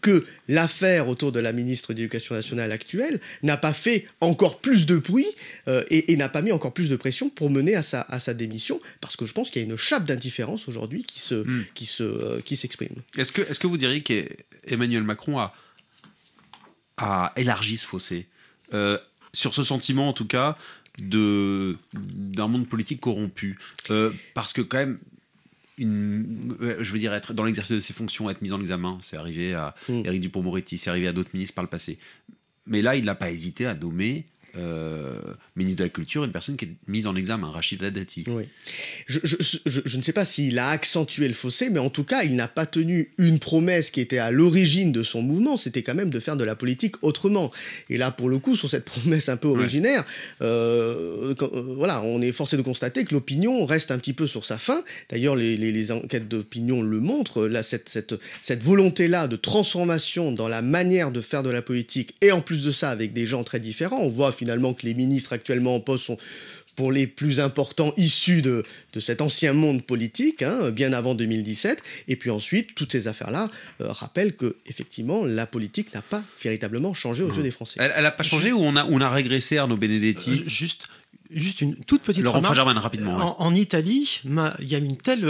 que 0.00 0.25
l'affaire 0.49 1.09
autour 1.09 1.33
de 1.33 1.40
la 1.40 1.52
ministre 1.52 1.93
de 1.93 1.99
l'Éducation 1.99 2.35
nationale 2.35 2.73
actuelle 2.73 3.21
n'a 3.43 3.57
pas 3.57 3.73
fait 3.73 4.09
encore 4.21 4.61
plus 4.61 4.87
de 4.87 4.97
bruit 4.97 5.26
euh, 5.69 5.85
et, 5.90 6.16
n'a 6.16 6.28
pas 6.28 6.43
mis 6.43 6.52
encore 6.52 6.73
plus 6.73 6.88
de 6.88 6.97
pression 6.97 7.28
pour 7.28 7.50
mener 7.50 7.75
à 7.75 7.83
sa, 7.83 8.02
à 8.02 8.21
sa 8.21 8.35
démission, 8.35 8.81
parce 9.00 9.16
que 9.16 9.26
je 9.26 9.33
pense 9.33 9.50
qu'il 9.50 9.62
y 9.62 9.64
a 9.64 9.69
une 9.69 9.76
chape 9.76 10.05
d'indifférence 10.05 10.69
aujourd'hui 10.69 11.05
qui 11.05 11.21
se, 11.21 11.35
hmm. 11.35 11.64
qui 11.75 11.87
se, 11.87 12.02
euh, 12.02 12.40
qui 12.40 12.57
s'exprime. 12.57 12.95
Est-ce 13.16 13.33
que, 13.33 13.43
est-ce 13.43 13.61
que 13.61 13.66
vous 13.66 13.76
diriez 13.76 14.02
qu'Emmanuel 14.02 15.02
Macron 15.02 15.38
a, 15.38 15.55
a 16.97 17.33
élargi 17.37 17.76
ce 17.76 17.87
fossé 17.87 18.26
euh, 18.75 18.99
sur 19.33 19.55
ce 19.55 19.62
sentiment 19.62 20.09
en 20.09 20.12
tout 20.12 20.26
cas 20.26 20.57
de 21.02 21.76
d'un 21.93 22.49
monde 22.49 22.66
politique 22.66 23.02
corrompu 23.02 23.59
parce 24.33 24.55
que 24.55 24.62
quand 24.62 24.78
même 24.78 24.99
je 25.78 26.92
veux 26.92 26.99
dire, 26.99 27.12
être 27.12 27.35
dans 27.35 27.45
l'exercice 27.45 27.76
de 27.76 27.80
ses 27.80 27.92
fonctions, 27.92 28.30
être 28.30 28.42
mis 28.42 28.52
en 28.52 28.61
examen. 28.61 28.99
C'est 29.02 29.16
arrivé 29.16 29.54
à 29.54 29.75
Eric 29.88 30.21
mm. 30.21 30.23
Dupont-Moretti, 30.23 30.78
c'est 30.78 30.90
arrivé 30.90 31.09
à 31.09 31.12
d'autres 31.12 31.30
ministres 31.35 31.54
par 31.54 31.64
le 31.64 31.71
passé. 31.71 31.99
Mais 32.66 32.83
là, 32.83 32.97
il 32.97 33.04
n'a 33.04 33.14
pas 33.14 33.30
hésité 33.30 33.66
à 33.66 33.75
nommer 33.75 34.26
euh, 34.58 35.20
ministre 35.54 35.78
de 35.78 35.84
la 35.84 35.90
Culture, 35.90 36.25
une 36.25 36.32
personne 36.32 36.56
qui 36.56 36.64
est 36.64 36.75
mise 36.88 37.06
en 37.06 37.14
examen, 37.14 37.50
Rachid 37.50 37.82
Dati. 37.82 38.25
Oui. 38.26 38.44
Je, 39.06 39.20
je, 39.22 39.96
ne 39.96 40.02
sais 40.02 40.12
pas 40.12 40.25
s'il 40.25 40.58
a 40.58 40.68
accentué 40.68 41.28
le 41.28 41.34
fossé, 41.34 41.70
mais 41.70 41.78
en 41.78 41.90
tout 41.90 42.04
cas, 42.04 42.22
il 42.22 42.34
n'a 42.34 42.48
pas 42.48 42.66
tenu 42.66 43.12
une 43.18 43.38
promesse 43.38 43.90
qui 43.90 44.00
était 44.00 44.18
à 44.18 44.30
l'origine 44.30 44.92
de 44.92 45.02
son 45.02 45.22
mouvement, 45.22 45.56
c'était 45.56 45.82
quand 45.82 45.94
même 45.94 46.10
de 46.10 46.20
faire 46.20 46.36
de 46.36 46.44
la 46.44 46.54
politique 46.54 46.96
autrement. 47.02 47.50
Et 47.90 47.98
là, 47.98 48.10
pour 48.10 48.28
le 48.28 48.38
coup, 48.38 48.56
sur 48.56 48.70
cette 48.70 48.84
promesse 48.96 49.28
un 49.28 49.36
peu 49.36 49.48
originaire, 49.48 50.04
euh, 50.40 51.34
euh, 51.40 51.75
voilà, 51.76 52.02
on 52.02 52.22
est 52.22 52.32
forcé 52.32 52.56
de 52.56 52.62
constater 52.62 53.04
que 53.04 53.14
l'opinion 53.14 53.66
reste 53.66 53.90
un 53.90 53.98
petit 53.98 54.14
peu 54.14 54.26
sur 54.26 54.44
sa 54.44 54.58
fin. 54.58 54.82
D'ailleurs, 55.10 55.36
les, 55.36 55.56
les, 55.56 55.92
enquêtes 55.92 56.28
d'opinion 56.28 56.82
le 56.82 57.00
montrent, 57.00 57.46
là, 57.46 57.62
cette, 57.62 57.88
cette, 57.88 58.14
cette 58.40 58.62
volonté-là 58.62 59.28
de 59.28 59.36
transformation 59.36 60.32
dans 60.32 60.48
la 60.48 60.62
manière 60.62 61.12
de 61.12 61.20
faire 61.20 61.42
de 61.42 61.50
la 61.50 61.62
politique, 61.62 62.14
et 62.22 62.32
en 62.32 62.40
plus 62.40 62.64
de 62.64 62.72
ça, 62.72 62.90
avec 62.90 63.12
des 63.12 63.26
gens 63.26 63.44
très 63.44 63.60
différents, 63.60 64.00
on 64.00 64.08
voit 64.08 64.32
finalement 64.32 64.45
finalement 64.46 64.74
que 64.74 64.86
les 64.86 64.94
ministres 64.94 65.32
actuellement 65.32 65.74
en 65.74 65.80
poste 65.80 66.04
sont 66.04 66.18
pour 66.76 66.92
les 66.92 67.06
plus 67.06 67.40
importants 67.40 67.92
issus 67.96 68.42
de, 68.42 68.64
de 68.92 69.00
cet 69.00 69.20
ancien 69.22 69.54
monde 69.54 69.82
politique, 69.82 70.42
hein, 70.42 70.70
bien 70.70 70.92
avant 70.92 71.14
2017. 71.14 71.82
Et 72.06 72.16
puis 72.16 72.30
ensuite, 72.30 72.74
toutes 72.74 72.92
ces 72.92 73.08
affaires-là 73.08 73.48
euh, 73.80 73.90
rappellent 73.90 74.36
que 74.36 74.56
effectivement 74.66 75.24
la 75.24 75.46
politique 75.46 75.92
n'a 75.94 76.02
pas 76.02 76.22
véritablement 76.44 76.94
changé 76.94 77.24
aux 77.24 77.32
yeux 77.32 77.42
des 77.42 77.50
Français. 77.50 77.80
Elle 77.80 78.02
n'a 78.02 78.10
pas 78.10 78.22
changé 78.22 78.52
ou 78.52 78.60
on 78.60 78.76
a, 78.76 78.84
on 78.84 79.00
a 79.00 79.08
régressé, 79.08 79.56
Arnaud 79.56 79.78
Benedetti? 79.78 80.42
Euh, 80.44 80.48
Juste, 80.48 80.86
Juste 81.30 81.61
une 81.61 81.76
toute 81.76 82.02
petite 82.02 82.26
remarque. 82.26 82.56
rapidement. 82.56 83.40
En, 83.42 83.55
Italie, 83.55 84.22
il 84.24 84.68
y 84.68 84.74
a 84.74 84.79
une 84.79 84.96
telle, 84.96 85.27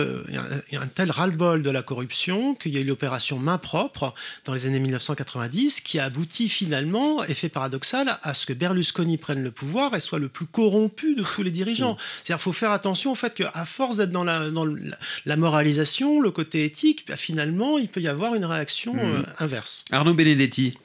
un 0.73 0.87
tel 0.88 1.11
ras-le-bol 1.11 1.62
de 1.62 1.70
la 1.70 1.83
corruption 1.83 2.55
qu'il 2.55 2.73
y 2.73 2.79
a 2.79 2.81
eu 2.81 2.85
l'opération 2.85 3.38
Main 3.38 3.59
propre 3.59 4.14
dans 4.44 4.55
les 4.55 4.66
années 4.66 4.81
1990 4.81 5.81
qui 5.81 5.99
a 5.99 6.05
abouti 6.05 6.49
finalement, 6.49 7.23
effet 7.25 7.49
paradoxal, 7.49 8.18
à 8.23 8.35
ce 8.35 8.47
que 8.47 8.53
Berlusconi 8.53 9.16
prenne 9.16 9.42
le 9.42 9.51
pouvoir 9.51 9.94
et 9.94 10.01
soit 10.01 10.18
le 10.18 10.29
plus 10.29 10.47
corrompu 10.47 11.14
de 11.14 11.23
tous 11.23 11.42
les 11.42 11.51
dirigeants. 11.51 11.94
Mm. 11.94 11.99
C'est-à-dire 12.25 12.42
faut 12.42 12.53
faire 12.53 12.73
attention 12.73 13.12
au 13.12 13.14
fait 13.14 13.35
qu'à 13.35 13.64
force 13.64 13.97
d'être 13.97 14.11
dans, 14.11 14.25
la, 14.25 14.51
dans 14.51 14.66
la, 15.25 15.37
moralisation, 15.37 16.20
le 16.20 16.31
côté 16.31 16.64
éthique, 16.64 17.05
bah, 17.09 17.16
finalement, 17.16 17.79
il 17.79 17.88
peut 17.88 18.01
y 18.01 18.09
avoir 18.09 18.35
une 18.35 18.44
réaction 18.44 18.94
mm. 18.94 18.99
euh, 18.99 19.23
inverse. 19.38 19.85
Arnaud 19.90 20.14
Benedetti. 20.14 20.79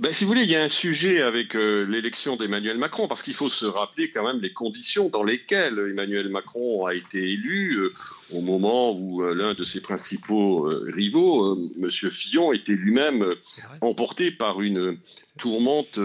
Ben, 0.00 0.12
si 0.14 0.24
vous 0.24 0.28
voulez, 0.28 0.44
il 0.44 0.50
y 0.50 0.56
a 0.56 0.62
un 0.62 0.70
sujet 0.70 1.20
avec 1.20 1.54
euh, 1.54 1.84
l'élection 1.86 2.36
d'Emmanuel 2.36 2.78
Macron, 2.78 3.06
parce 3.06 3.22
qu'il 3.22 3.34
faut 3.34 3.50
se 3.50 3.66
rappeler 3.66 4.10
quand 4.10 4.26
même 4.26 4.40
les 4.40 4.54
conditions 4.54 5.10
dans 5.10 5.22
lesquelles 5.22 5.78
Emmanuel 5.90 6.30
Macron 6.30 6.86
a 6.86 6.94
été 6.94 7.18
élu 7.18 7.74
euh, 7.74 7.92
au 8.32 8.40
moment 8.40 8.92
où 8.92 9.22
euh, 9.22 9.34
l'un 9.34 9.52
de 9.52 9.62
ses 9.62 9.82
principaux 9.82 10.62
rivaux, 10.86 11.58
M. 11.78 11.90
Fillon, 11.90 12.54
était 12.54 12.72
lui-même 12.72 13.34
emporté 13.82 14.30
par 14.30 14.62
une 14.62 14.96
tourmente 15.38 16.00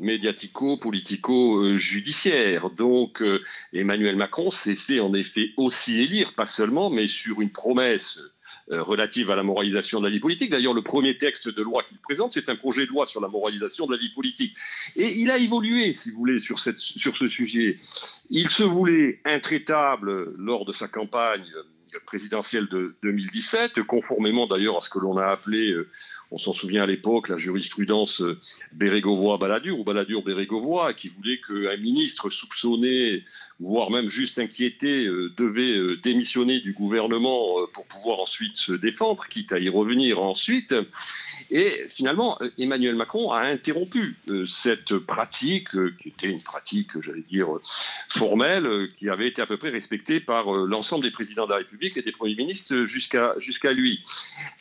médiatico-politico-judiciaire. 0.00 2.70
Donc 2.70 3.22
Emmanuel 3.72 4.16
Macron 4.16 4.50
s'est 4.50 4.74
fait 4.74 4.98
en 4.98 5.14
effet 5.14 5.50
aussi 5.56 6.00
élire, 6.00 6.34
pas 6.34 6.46
seulement, 6.46 6.90
mais 6.90 7.06
sur 7.06 7.40
une 7.40 7.50
promesse 7.50 8.18
relative 8.70 9.30
à 9.30 9.36
la 9.36 9.42
moralisation 9.42 10.00
de 10.00 10.06
la 10.06 10.10
vie 10.10 10.20
politique. 10.20 10.50
D'ailleurs, 10.50 10.74
le 10.74 10.82
premier 10.82 11.18
texte 11.18 11.48
de 11.48 11.62
loi 11.62 11.84
qu'il 11.84 11.98
présente, 11.98 12.32
c'est 12.32 12.48
un 12.48 12.56
projet 12.56 12.86
de 12.86 12.90
loi 12.90 13.06
sur 13.06 13.20
la 13.20 13.28
moralisation 13.28 13.86
de 13.86 13.92
la 13.92 13.98
vie 13.98 14.10
politique. 14.10 14.56
Et 14.96 15.18
il 15.18 15.30
a 15.30 15.38
évolué, 15.38 15.94
si 15.94 16.10
vous 16.10 16.18
voulez, 16.18 16.38
sur, 16.38 16.58
cette, 16.58 16.78
sur 16.78 17.16
ce 17.16 17.28
sujet. 17.28 17.76
Il 18.30 18.50
se 18.50 18.62
voulait 18.62 19.20
intraitable 19.24 20.34
lors 20.36 20.64
de 20.64 20.72
sa 20.72 20.88
campagne 20.88 21.44
présidentielle 22.04 22.66
de 22.66 22.96
2017, 23.02 23.82
conformément 23.82 24.46
d'ailleurs 24.46 24.76
à 24.76 24.80
ce 24.80 24.90
que 24.90 24.98
l'on 24.98 25.16
a 25.18 25.26
appelé 25.26 25.70
euh, 25.70 25.88
on 26.30 26.38
s'en 26.38 26.52
souvient 26.52 26.82
à 26.82 26.86
l'époque, 26.86 27.28
la 27.28 27.36
jurisprudence 27.36 28.20
euh, 28.20 28.36
Bérégovois-Balladur 28.74 29.78
ou 29.78 29.84
Balladur-Bérégovois, 29.84 30.94
qui 30.94 31.08
voulait 31.08 31.38
qu'un 31.40 31.76
ministre 31.76 32.30
soupçonné, 32.30 33.22
voire 33.60 33.90
même 33.90 34.08
juste 34.08 34.40
inquiété, 34.40 35.06
euh, 35.06 35.32
devait 35.36 35.76
euh, 35.76 35.96
démissionner 36.02 36.60
du 36.60 36.72
gouvernement 36.72 37.66
pour 37.72 37.86
pouvoir 37.86 38.20
ensuite 38.20 38.56
se 38.56 38.72
défendre, 38.72 39.26
quitte 39.28 39.52
à 39.52 39.58
y 39.58 39.68
revenir 39.68 40.20
ensuite. 40.20 40.74
Et 41.50 41.86
finalement, 41.88 42.38
Emmanuel 42.58 42.96
Macron 42.96 43.30
a 43.30 43.40
interrompu 43.42 44.16
cette 44.46 44.98
pratique, 44.98 45.68
qui 46.02 46.08
était 46.08 46.26
une 46.26 46.40
pratique, 46.40 47.00
j'allais 47.00 47.24
dire, 47.30 47.48
formelle, 48.08 48.88
qui 48.96 49.08
avait 49.08 49.28
été 49.28 49.42
à 49.42 49.46
peu 49.46 49.56
près 49.56 49.70
respectée 49.70 50.18
par 50.18 50.50
l'ensemble 50.50 51.04
des 51.04 51.10
présidents 51.10 51.44
de 51.46 51.50
la 51.50 51.58
République 51.58 51.96
et 51.96 52.02
des 52.02 52.10
premiers 52.10 52.34
ministres 52.34 52.84
jusqu'à 52.84 53.34
jusqu'à 53.38 53.72
lui. 53.72 54.00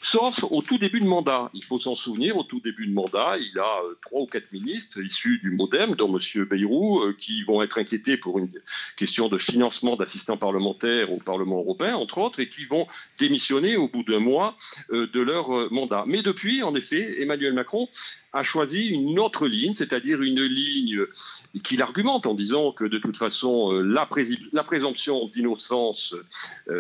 Sauf 0.02 0.44
au 0.44 0.62
tout 0.62 0.78
début 0.78 1.00
de 1.00 1.08
mandat. 1.08 1.50
Il 1.56 1.64
faut 1.64 1.80
s'en 1.80 1.96
souvenir, 1.96 2.36
au 2.36 2.44
tout 2.44 2.60
début 2.60 2.86
de 2.86 2.92
mandat, 2.92 3.38
il 3.38 3.58
a 3.58 3.82
euh, 3.86 3.96
trois 4.02 4.22
ou 4.22 4.26
quatre 4.26 4.52
ministres 4.52 5.02
issus 5.02 5.40
du 5.40 5.52
MoDem, 5.52 5.96
dont 5.96 6.14
M. 6.14 6.46
Bayrou, 6.46 7.00
euh, 7.00 7.16
qui 7.18 7.44
vont 7.44 7.62
être 7.62 7.78
inquiétés 7.78 8.18
pour 8.18 8.40
une 8.40 8.50
question 8.98 9.30
de 9.30 9.38
financement 9.38 9.96
d'assistants 9.96 10.36
parlementaires 10.36 11.14
au 11.14 11.18
Parlement 11.18 11.60
européen, 11.60 11.96
entre 11.96 12.18
autres, 12.18 12.42
et 12.42 12.50
qui 12.50 12.66
vont 12.66 12.88
démissionner 13.20 13.78
au 13.78 13.88
bout 13.88 14.04
d'un 14.04 14.20
mois 14.20 14.54
euh, 14.92 15.08
de 15.08 15.22
leur 15.22 15.72
mandat. 15.72 16.04
Mais 16.08 16.22
depuis, 16.22 16.62
en 16.62 16.76
effet, 16.76 17.22
Emmanuel 17.22 17.54
Macron 17.54 17.88
a 18.34 18.44
choisi 18.44 18.90
une 18.90 19.18
autre 19.18 19.48
ligne, 19.48 19.72
c'est-à-dire 19.72 20.22
une 20.22 20.44
ligne 20.44 21.06
qu'il 21.64 21.82
argumente 21.82 22.26
en 22.26 22.34
disant 22.34 22.74
que 22.74 22.84
de 22.84 22.98
toute 22.98 23.16
façon 23.16 23.72
la, 23.72 24.10
la 24.52 24.64
présomption 24.64 25.28
d'innocence 25.28 26.16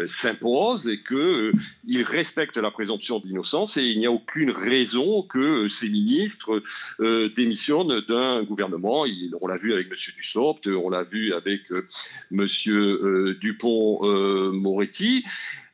s'impose 0.07 0.89
et 0.89 1.01
qu'il 1.01 2.03
respecte 2.03 2.57
la 2.57 2.71
présomption 2.71 3.19
d'innocence 3.19 3.77
et 3.77 3.83
il 3.83 3.99
n'y 3.99 4.05
a 4.05 4.11
aucune 4.11 4.51
raison 4.65 5.23
que 5.23 5.67
ces 5.67 5.89
ministres 5.89 6.61
euh, 6.99 7.29
démissionnent 7.35 8.01
d'un 8.01 8.43
gouvernement. 8.43 9.05
on 9.41 9.47
l'a 9.47 9.57
vu 9.57 9.73
avec 9.73 9.87
M. 9.87 9.93
Dussopt, 10.15 10.67
on 10.67 10.89
l'a 10.89 11.03
vu 11.03 11.33
avec 11.33 11.71
euh, 11.71 11.85
M. 12.31 12.47
Euh, 12.67 13.37
Dupont-Moretti. 13.39 15.25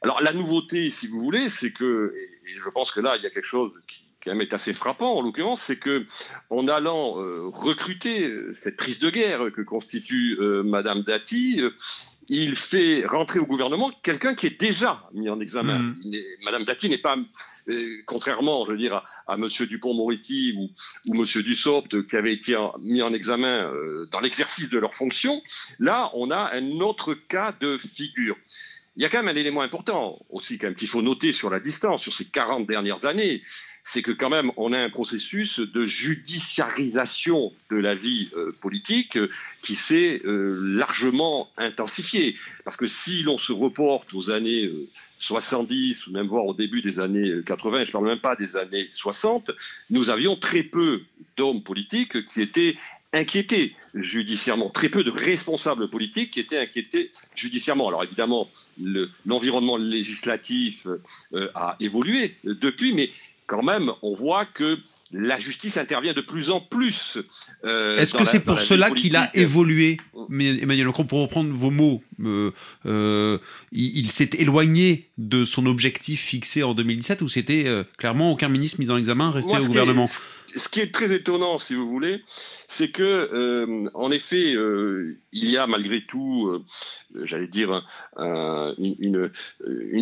Alors 0.02 0.22
la 0.22 0.34
nouveauté, 0.34 0.90
si 0.90 1.08
vous 1.08 1.20
voulez, 1.20 1.50
c'est 1.50 1.72
que, 1.72 2.14
et 2.16 2.60
je 2.60 2.70
pense 2.70 2.92
que 2.92 3.00
là, 3.00 3.18
il 3.18 3.24
y 3.24 3.28
a 3.28 3.30
quelque 3.30 3.46
chose 3.46 3.80
qui 3.88 4.04
quand 4.24 4.32
même 4.32 4.42
est 4.42 4.54
assez 4.54 4.74
frappant 4.74 5.16
en 5.16 5.22
l'occurrence, 5.22 5.64
c'est 5.64 5.80
que 5.80 6.06
en 6.52 6.68
allant 6.68 7.14
recruter 7.50 8.32
cette 8.54 8.78
prise 8.78 9.00
de 9.00 9.10
guerre 9.10 9.52
que 9.52 9.64
constitue 9.64 10.38
Madame 10.64 11.02
Dati, 11.02 11.60
il 12.30 12.56
fait 12.56 13.06
rentrer 13.06 13.40
au 13.40 13.46
gouvernement 13.46 13.92
quelqu'un 14.04 14.36
qui 14.36 14.48
est 14.48 14.60
déjà 14.60 15.10
mis 15.14 15.30
en 15.30 15.40
examen. 15.40 15.80
Mmh. 15.80 16.16
Madame 16.44 16.64
Dati 16.64 16.90
n'est 16.90 16.98
pas, 16.98 17.18
contrairement, 18.06 18.66
je 18.66 18.72
veux 18.72 18.78
dire, 18.78 19.04
à, 19.28 19.36
M. 19.36 19.48
Dupont-Moretti 19.48 20.56
ou, 20.58 20.70
ou 21.08 21.16
M. 21.16 21.26
Dussopt, 21.44 22.08
qui 22.08 22.16
avaient 22.16 22.34
été 22.34 22.56
mis 22.80 23.02
en 23.02 23.14
examen 23.14 23.72
euh, 23.72 24.08
dans 24.12 24.20
l'exercice 24.20 24.70
de 24.70 24.80
leurs 24.80 24.96
fonctions, 24.96 25.42
là, 25.80 26.12
on 26.14 26.32
a 26.32 26.52
un 26.54 26.80
autre 26.80 27.14
cas 27.14 27.54
de 27.60 27.78
figure. 27.78 28.38
Il 28.98 29.04
y 29.04 29.06
a 29.06 29.10
quand 29.10 29.24
même 29.24 29.36
un 29.36 29.40
élément 29.40 29.62
important 29.62 30.20
aussi 30.30 30.58
quand 30.58 30.68
même 30.68 30.76
qu'il 30.76 30.90
faut 30.90 31.02
noter 31.02 31.32
sur 31.32 31.50
la 31.50 31.60
distance, 31.60 32.02
sur 32.02 32.14
ces 32.14 32.26
40 32.26 32.68
dernières 32.68 33.06
années, 33.06 33.42
c'est 33.84 34.02
que 34.02 34.12
quand 34.12 34.30
même 34.30 34.52
on 34.58 34.74
a 34.74 34.80
un 34.80 34.90
processus 34.90 35.60
de 35.60 35.86
judiciarisation 35.86 37.54
de 37.70 37.78
la 37.78 37.96
vie 37.96 38.30
euh, 38.36 38.56
politique 38.62 39.18
euh, 39.18 39.30
qui 39.62 39.76
s'est 39.76 40.22
euh, 40.26 40.60
largement 40.62 41.50
intensifié. 41.58 42.36
Parce 42.64 42.78
que 42.78 42.88
si 42.88 43.24
l'on 43.24 43.38
se 43.38 43.52
reporte 43.52 44.14
aux 44.14 44.30
années 44.30 44.70
70 45.18 46.08
ou 46.08 46.12
même 46.12 46.28
voire 46.28 46.46
au 46.46 46.54
début 46.54 46.82
des 46.82 47.00
années 47.00 47.34
80, 47.46 47.86
je 47.86 47.90
ne 47.90 47.92
parle 47.92 48.08
même 48.08 48.20
pas 48.20 48.36
des 48.36 48.56
années 48.56 48.88
60, 48.90 49.52
nous 49.90 50.10
avions 50.10 50.36
très 50.36 50.64
peu 50.64 51.02
d'hommes 51.38 51.64
politiques 51.64 52.26
qui 52.26 52.42
étaient 52.42 52.76
inquiétés 53.14 53.76
judiciairement, 53.94 54.70
très 54.70 54.88
peu 54.90 55.04
de 55.04 55.12
responsables 55.12 55.90
politiques 55.90 56.32
qui 56.32 56.40
étaient 56.40 56.60
inquiétés 56.60 57.12
judiciairement. 57.36 57.88
Alors 57.90 58.04
évidemment, 58.04 58.48
l'environnement 59.26 59.76
législatif 59.76 60.88
a 61.56 61.76
évolué 61.80 62.38
depuis, 62.46 62.94
mais 62.94 63.10
quand 63.52 63.64
même, 63.64 63.92
on 64.02 64.16
voit 64.16 64.46
que 64.46 64.80
la 65.12 65.38
justice 65.38 65.76
intervient 65.76 66.14
de 66.14 66.22
plus 66.22 66.52
en 66.52 66.62
plus. 66.62 67.18
Euh, 67.66 67.98
Est-ce 67.98 68.14
que 68.14 68.24
c'est 68.24 68.40
pour 68.40 68.62
cela 68.62 68.92
qu'il 68.92 69.18
a 69.18 69.30
évolué 69.36 69.98
Mais 70.30 70.62
Emmanuel 70.62 70.88
Macron, 70.88 71.04
pour 71.04 71.20
reprendre 71.20 71.54
vos 71.54 71.70
mots, 71.70 72.02
euh, 72.22 72.52
euh, 72.86 73.38
il, 73.74 74.10
s'est 74.10 74.30
éloigné 74.38 75.10
de 75.18 75.44
son 75.44 75.66
objectif 75.66 76.22
fixé 76.22 76.64
en 76.64 76.74
2017 76.74 77.22
ou 77.24 77.28
c'était 77.28 77.66
clairement 77.98 78.32
aucun 78.32 78.48
ministre 78.48 78.80
mis 78.80 78.90
en 78.90 78.96
examen 78.96 79.32
resté 79.32 79.58
au 79.58 79.68
gouvernement? 79.68 80.06
Ce 80.58 80.70
qui 80.70 80.82
est 80.82 80.94
très 80.94 81.14
étonnant, 81.14 81.58
si 81.58 81.76
vous 81.76 81.88
voulez, 81.88 82.22
c'est 82.68 82.92
que, 82.92 83.90
en 83.94 84.12
effet, 84.12 84.56
il 85.32 85.50
y 85.50 85.58
a 85.58 85.68
malgré 85.68 86.06
tout, 86.06 86.64
j'allais 87.24 87.48
dire, 87.48 87.86
une, 88.18 89.30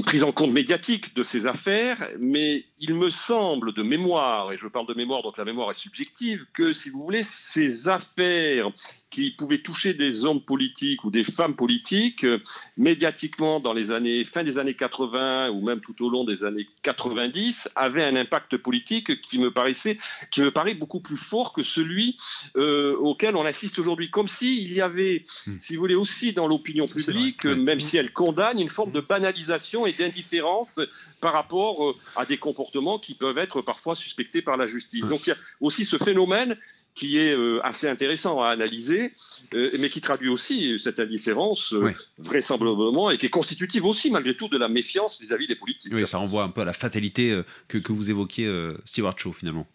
prise 0.03 0.23
en 0.23 0.31
compte 0.31 0.51
médiatique 0.51 1.15
de 1.15 1.23
ces 1.23 1.47
affaires, 1.47 2.09
mais 2.19 2.65
il 2.79 2.95
me 2.95 3.09
semble 3.09 3.73
de 3.73 3.83
mémoire, 3.83 4.51
et 4.51 4.57
je 4.57 4.67
parle 4.67 4.87
de 4.87 4.93
mémoire, 4.93 5.21
donc 5.21 5.37
la 5.37 5.45
mémoire 5.45 5.71
est 5.71 5.79
subjective, 5.79 6.45
que 6.53 6.73
si 6.73 6.89
vous 6.89 7.03
voulez, 7.03 7.23
ces 7.23 7.87
affaires 7.87 8.69
qui 9.09 9.31
pouvaient 9.31 9.61
toucher 9.61 9.93
des 9.93 10.25
hommes 10.25 10.41
politiques 10.41 11.03
ou 11.03 11.11
des 11.11 11.23
femmes 11.23 11.55
politiques, 11.55 12.23
euh, 12.23 12.39
médiatiquement 12.77 13.59
dans 13.59 13.73
les 13.73 13.91
années, 13.91 14.23
fin 14.23 14.43
des 14.43 14.57
années 14.59 14.75
80 14.75 15.49
ou 15.49 15.61
même 15.61 15.81
tout 15.81 16.03
au 16.05 16.09
long 16.09 16.23
des 16.23 16.43
années 16.43 16.67
90, 16.83 17.69
avaient 17.75 18.03
un 18.03 18.15
impact 18.15 18.57
politique 18.57 19.19
qui 19.21 19.39
me 19.39 19.51
paraissait, 19.51 19.97
me 20.41 20.51
paraît 20.51 20.73
beaucoup 20.73 20.99
plus 20.99 21.17
fort 21.17 21.53
que 21.53 21.63
celui 21.63 22.17
euh, 22.55 22.95
auquel 22.97 23.35
on 23.35 23.45
assiste 23.45 23.79
aujourd'hui. 23.79 24.09
Comme 24.09 24.27
s'il 24.27 24.73
y 24.73 24.81
avait, 24.81 25.23
hmm. 25.47 25.59
si 25.59 25.75
vous 25.75 25.81
voulez, 25.81 25.95
aussi 25.95 26.33
dans 26.33 26.47
l'opinion 26.47 26.87
publique, 26.87 27.45
même 27.45 27.79
si 27.79 27.97
elle 27.97 28.11
condamne, 28.11 28.59
une 28.59 28.69
forme 28.69 28.91
de 28.91 29.01
banalisation 29.01 29.85
et 29.85 29.93
d'indifférence 29.93 30.79
par 31.21 31.33
rapport 31.33 31.89
euh, 31.89 31.95
à 32.15 32.25
des 32.25 32.37
comportements 32.37 32.99
qui 32.99 33.13
peuvent 33.13 33.37
être 33.37 33.61
parfois 33.61 33.95
suspectés 33.95 34.41
par 34.41 34.57
la 34.57 34.67
justice. 34.67 35.05
Donc 35.05 35.27
il 35.27 35.31
y 35.31 35.33
a 35.33 35.37
aussi 35.61 35.85
ce 35.85 35.97
phénomène 35.97 36.57
qui 36.95 37.17
est 37.17 37.35
euh, 37.35 37.59
assez 37.63 37.87
intéressant 37.87 38.41
à 38.41 38.49
analyser, 38.49 39.13
mais 39.53 39.89
qui 39.89 40.01
traduit 40.01 40.29
aussi 40.29 40.77
cette 40.79 40.99
indifférence 40.99 41.73
vraisemblablement 42.17 43.09
et 43.09 43.17
qui 43.17 43.27
est 43.27 43.29
constitutive 43.29 43.85
aussi 43.85 44.11
malgré 44.11 44.35
tout 44.35 44.49
de 44.49 44.57
la 44.57 44.67
méfiance 44.67 45.19
vis-à-vis 45.21 45.47
des 45.47 45.55
politiques. 45.55 45.93
Oui, 45.95 46.05
ça 46.05 46.17
renvoie 46.17 46.43
un 46.43 46.49
peu 46.49 46.61
à 46.61 46.65
la 46.65 46.73
fatalité 46.73 47.41
que, 47.67 47.77
que 47.77 47.91
vous 47.91 48.09
évoquiez, 48.09 48.49
Stewart 48.85 49.17
Shaw 49.17 49.33
finalement. 49.33 49.67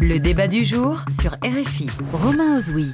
Le 0.00 0.18
débat 0.18 0.48
du 0.48 0.64
jour 0.64 1.02
sur 1.10 1.32
RFI. 1.44 1.88
Romain 2.12 2.58
Ozoui. 2.58 2.92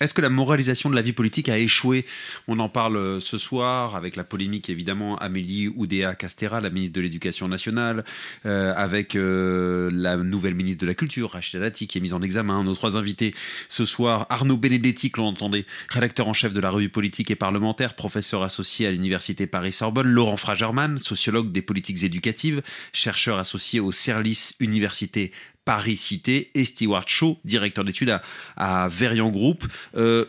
Est-ce 0.00 0.14
que 0.14 0.22
la 0.22 0.30
moralisation 0.30 0.88
de 0.88 0.94
la 0.94 1.02
vie 1.02 1.12
politique 1.12 1.50
a 1.50 1.58
échoué? 1.58 2.06
On 2.48 2.58
en 2.58 2.70
parle 2.70 2.96
euh, 2.96 3.20
ce 3.20 3.36
soir 3.36 3.96
avec 3.96 4.16
la 4.16 4.24
polémique 4.24 4.70
évidemment 4.70 5.18
Amélie 5.18 5.68
Oudéa 5.68 6.14
Castera, 6.14 6.62
la 6.62 6.70
ministre 6.70 6.94
de 6.94 7.02
l'Éducation 7.02 7.48
nationale, 7.48 8.02
euh, 8.46 8.72
avec 8.74 9.14
euh, 9.14 9.90
la 9.92 10.16
nouvelle 10.16 10.54
ministre 10.54 10.80
de 10.80 10.86
la 10.86 10.94
Culture, 10.94 11.32
Rachida 11.32 11.60
Dati, 11.60 11.86
qui 11.86 11.98
est 11.98 12.00
mise 12.00 12.14
en 12.14 12.22
examen. 12.22 12.64
Nos 12.64 12.74
trois 12.74 12.96
invités 12.96 13.34
ce 13.68 13.84
soir, 13.84 14.24
Arnaud 14.30 14.56
Benedetti, 14.56 15.10
que 15.10 15.20
l'on 15.20 15.26
entendait, 15.26 15.66
rédacteur 15.90 16.28
en 16.28 16.32
chef 16.32 16.54
de 16.54 16.60
la 16.60 16.70
revue 16.70 16.88
politique 16.88 17.30
et 17.30 17.36
parlementaire, 17.36 17.94
professeur 17.94 18.42
associé 18.42 18.86
à 18.86 18.92
l'université 18.92 19.46
Paris-Sorbonne, 19.46 20.08
Laurent 20.08 20.38
Fragerman, 20.38 20.96
sociologue 20.98 21.52
des 21.52 21.60
politiques 21.60 22.04
éducatives, 22.04 22.62
chercheur 22.94 23.38
associé 23.38 23.80
au 23.80 23.92
Cerlis 23.92 24.52
Université 24.60 25.30
Paris 25.64 25.96
Cité, 25.96 26.50
et 26.54 26.64
Stewart 26.64 27.08
Shaw, 27.08 27.38
directeur 27.44 27.84
d'études 27.84 28.10
à, 28.10 28.22
à 28.56 28.88
Verian 28.88 29.30
Group. 29.30 29.64
Euh, 29.96 30.26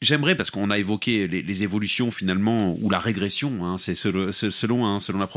j'aimerais, 0.00 0.34
parce 0.34 0.50
qu'on 0.50 0.70
a 0.70 0.78
évoqué 0.78 1.28
les, 1.28 1.62
évolutions 1.62 2.10
finalement, 2.10 2.76
ou 2.80 2.90
la 2.90 2.98
régression, 2.98 3.64
hein, 3.64 3.78
c'est 3.78 3.94
selon, 3.94 4.86
hein, 4.86 5.00
selon 5.00 5.18
la 5.18 5.28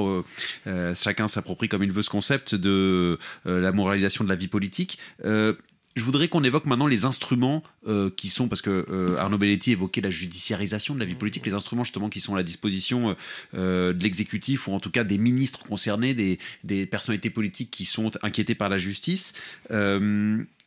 euh, 0.68 0.96
chacun 0.96 1.28
s'approprie 1.28 1.68
comme 1.68 1.84
il 1.84 1.92
veut 1.92 2.04
ce 2.04 2.10
concept 2.10 2.56
de 2.56 3.18
euh, 3.46 3.62
la 3.62 3.72
moralisation 3.72 4.24
de 4.24 4.30
la 4.30 4.36
vie 4.36 4.48
politique 4.48 5.00
je 5.96 6.04
voudrais 6.04 6.28
qu'on 6.28 6.44
évoque 6.44 6.66
maintenant 6.66 6.88
les 6.88 7.06
instruments 7.06 7.62
euh, 7.88 8.10
qui 8.10 8.30
sont, 8.30 8.48
parce 8.48 8.62
que 8.62 8.86
euh, 8.90 9.16
Arnaud 9.18 9.38
Belletti 9.38 9.72
évoquait 9.72 10.02
la 10.02 10.10
judiciarisation 10.10 10.96
de 10.96 11.00
la 11.00 11.06
vie 11.06 11.16
politique, 11.16 11.46
les 11.46 11.54
instruments 11.54 11.84
justement 11.84 12.10
qui 12.10 12.20
sont 12.20 12.34
à 12.34 12.38
la 12.38 12.44
disposition 12.44 13.16
euh, 13.54 13.94
de 13.94 14.04
l'exécutif 14.04 14.68
ou 14.68 14.74
en 14.74 14.80
tout 14.80 14.90
cas 14.90 15.04
des 15.04 15.18
ministres 15.18 15.60
concernés, 15.60 16.14
des, 16.14 16.86
personnalités 16.88 17.30
politiques 17.30 17.70
qui 17.70 17.86
sont 17.86 18.12
inquiétées 18.24 18.56
par 18.56 18.70
la 18.70 18.78
justice. 18.78 19.34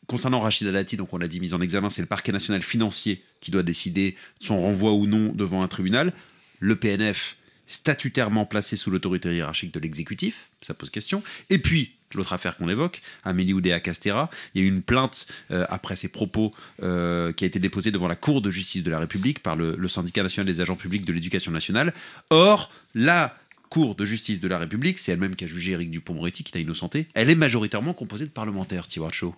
concernant 0.06 0.40
Rachida 0.40 0.70
Dati, 0.70 0.96
donc 0.96 1.12
on 1.12 1.18
l'a 1.18 1.28
dit 1.28 1.40
mise 1.40 1.54
en 1.54 1.60
examen, 1.60 1.90
c'est 1.90 2.02
le 2.02 2.06
parquet 2.06 2.32
national 2.32 2.62
financier 2.62 3.22
qui 3.40 3.50
doit 3.50 3.62
décider 3.62 4.12
de 4.40 4.44
son 4.44 4.56
renvoi 4.56 4.92
ou 4.92 5.06
non 5.06 5.32
devant 5.32 5.62
un 5.62 5.68
tribunal. 5.68 6.12
Le 6.60 6.76
PNF 6.76 7.35
statutairement 7.66 8.46
placé 8.46 8.76
sous 8.76 8.90
l'autorité 8.90 9.34
hiérarchique 9.34 9.72
de 9.72 9.80
l'exécutif, 9.80 10.48
ça 10.60 10.74
pose 10.74 10.90
question. 10.90 11.22
Et 11.50 11.58
puis, 11.58 11.92
l'autre 12.14 12.32
affaire 12.32 12.56
qu'on 12.56 12.68
évoque, 12.68 13.00
Amélie 13.24 13.52
Oudéa 13.52 13.80
Castera, 13.80 14.30
il 14.54 14.62
y 14.62 14.64
a 14.64 14.66
eu 14.66 14.70
une 14.70 14.82
plainte 14.82 15.26
euh, 15.50 15.66
après 15.68 15.96
ses 15.96 16.08
propos 16.08 16.54
euh, 16.82 17.32
qui 17.32 17.44
a 17.44 17.46
été 17.46 17.58
déposée 17.58 17.90
devant 17.90 18.08
la 18.08 18.16
Cour 18.16 18.42
de 18.42 18.50
justice 18.50 18.82
de 18.82 18.90
la 18.90 18.98
République 18.98 19.40
par 19.40 19.56
le, 19.56 19.88
syndicat 19.88 20.22
national 20.22 20.52
des 20.52 20.60
agents 20.60 20.76
publics 20.76 21.04
de 21.04 21.12
l'éducation 21.12 21.52
nationale. 21.52 21.92
Or, 22.30 22.70
la 22.94 23.36
Cour 23.68 23.96
de 23.96 24.04
justice 24.04 24.40
de 24.40 24.48
la 24.48 24.58
République, 24.58 24.98
c'est 24.98 25.12
elle-même 25.12 25.34
qui 25.34 25.44
a 25.44 25.48
jugé 25.48 25.72
Éric 25.72 25.90
Dupond-Moretti, 25.90 26.44
qui 26.44 26.52
t'a 26.52 26.60
innocenté, 26.60 27.08
elle 27.14 27.30
est 27.30 27.34
majoritairement 27.34 27.94
composée 27.94 28.24
de 28.24 28.30
parlementaires, 28.30 28.86
Shaw. 28.88 29.34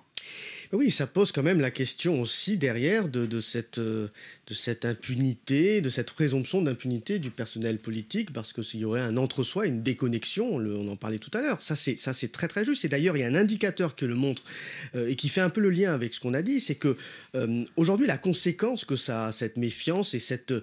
Oui, 0.72 0.90
ça 0.90 1.06
pose 1.06 1.32
quand 1.32 1.42
même 1.42 1.60
la 1.60 1.70
question 1.70 2.20
aussi 2.20 2.58
derrière 2.58 3.08
de, 3.08 3.40
cette, 3.40 3.78
euh, 3.78 4.08
de 4.48 4.54
cette 4.54 4.86
impunité, 4.86 5.80
de 5.82 5.90
cette 5.90 6.12
présomption 6.12 6.62
d'impunité 6.62 7.18
du 7.18 7.30
personnel 7.30 7.78
politique, 7.78 8.32
parce 8.32 8.54
que 8.54 8.62
s'il 8.62 8.80
y 8.80 8.84
aurait 8.84 9.02
un 9.02 9.18
entre-soi, 9.18 9.66
une 9.66 9.82
déconnexion, 9.82 10.56
on 10.56 10.88
en 10.88 10.96
parlait 10.96 11.18
tout 11.18 11.30
à 11.34 11.42
l'heure. 11.42 11.60
Ça, 11.60 11.76
c'est 11.76 11.96
ça, 11.96 12.14
c'est 12.14 12.32
très 12.32 12.48
très 12.48 12.64
juste. 12.64 12.84
Et 12.84 12.88
d'ailleurs, 12.88 13.16
il 13.16 13.20
y 13.20 13.24
a 13.24 13.26
un 13.26 13.34
indicateur 13.34 13.94
qui 13.94 14.06
le 14.06 14.14
montre 14.14 14.42
euh, 14.94 15.08
et 15.08 15.16
qui 15.16 15.28
fait 15.28 15.42
un 15.42 15.50
peu 15.50 15.60
le 15.60 15.70
lien 15.70 15.92
avec 15.92 16.14
ce 16.14 16.20
qu'on 16.20 16.32
a 16.32 16.40
dit, 16.40 16.60
c'est 16.60 16.76
que 16.76 16.96
euh, 17.34 17.64
aujourd'hui, 17.76 18.06
la 18.06 18.16
conséquence 18.16 18.86
que 18.86 18.96
ça 18.96 19.26
a, 19.26 19.32
cette 19.32 19.58
méfiance 19.58 20.14
et 20.14 20.18
cette 20.18 20.54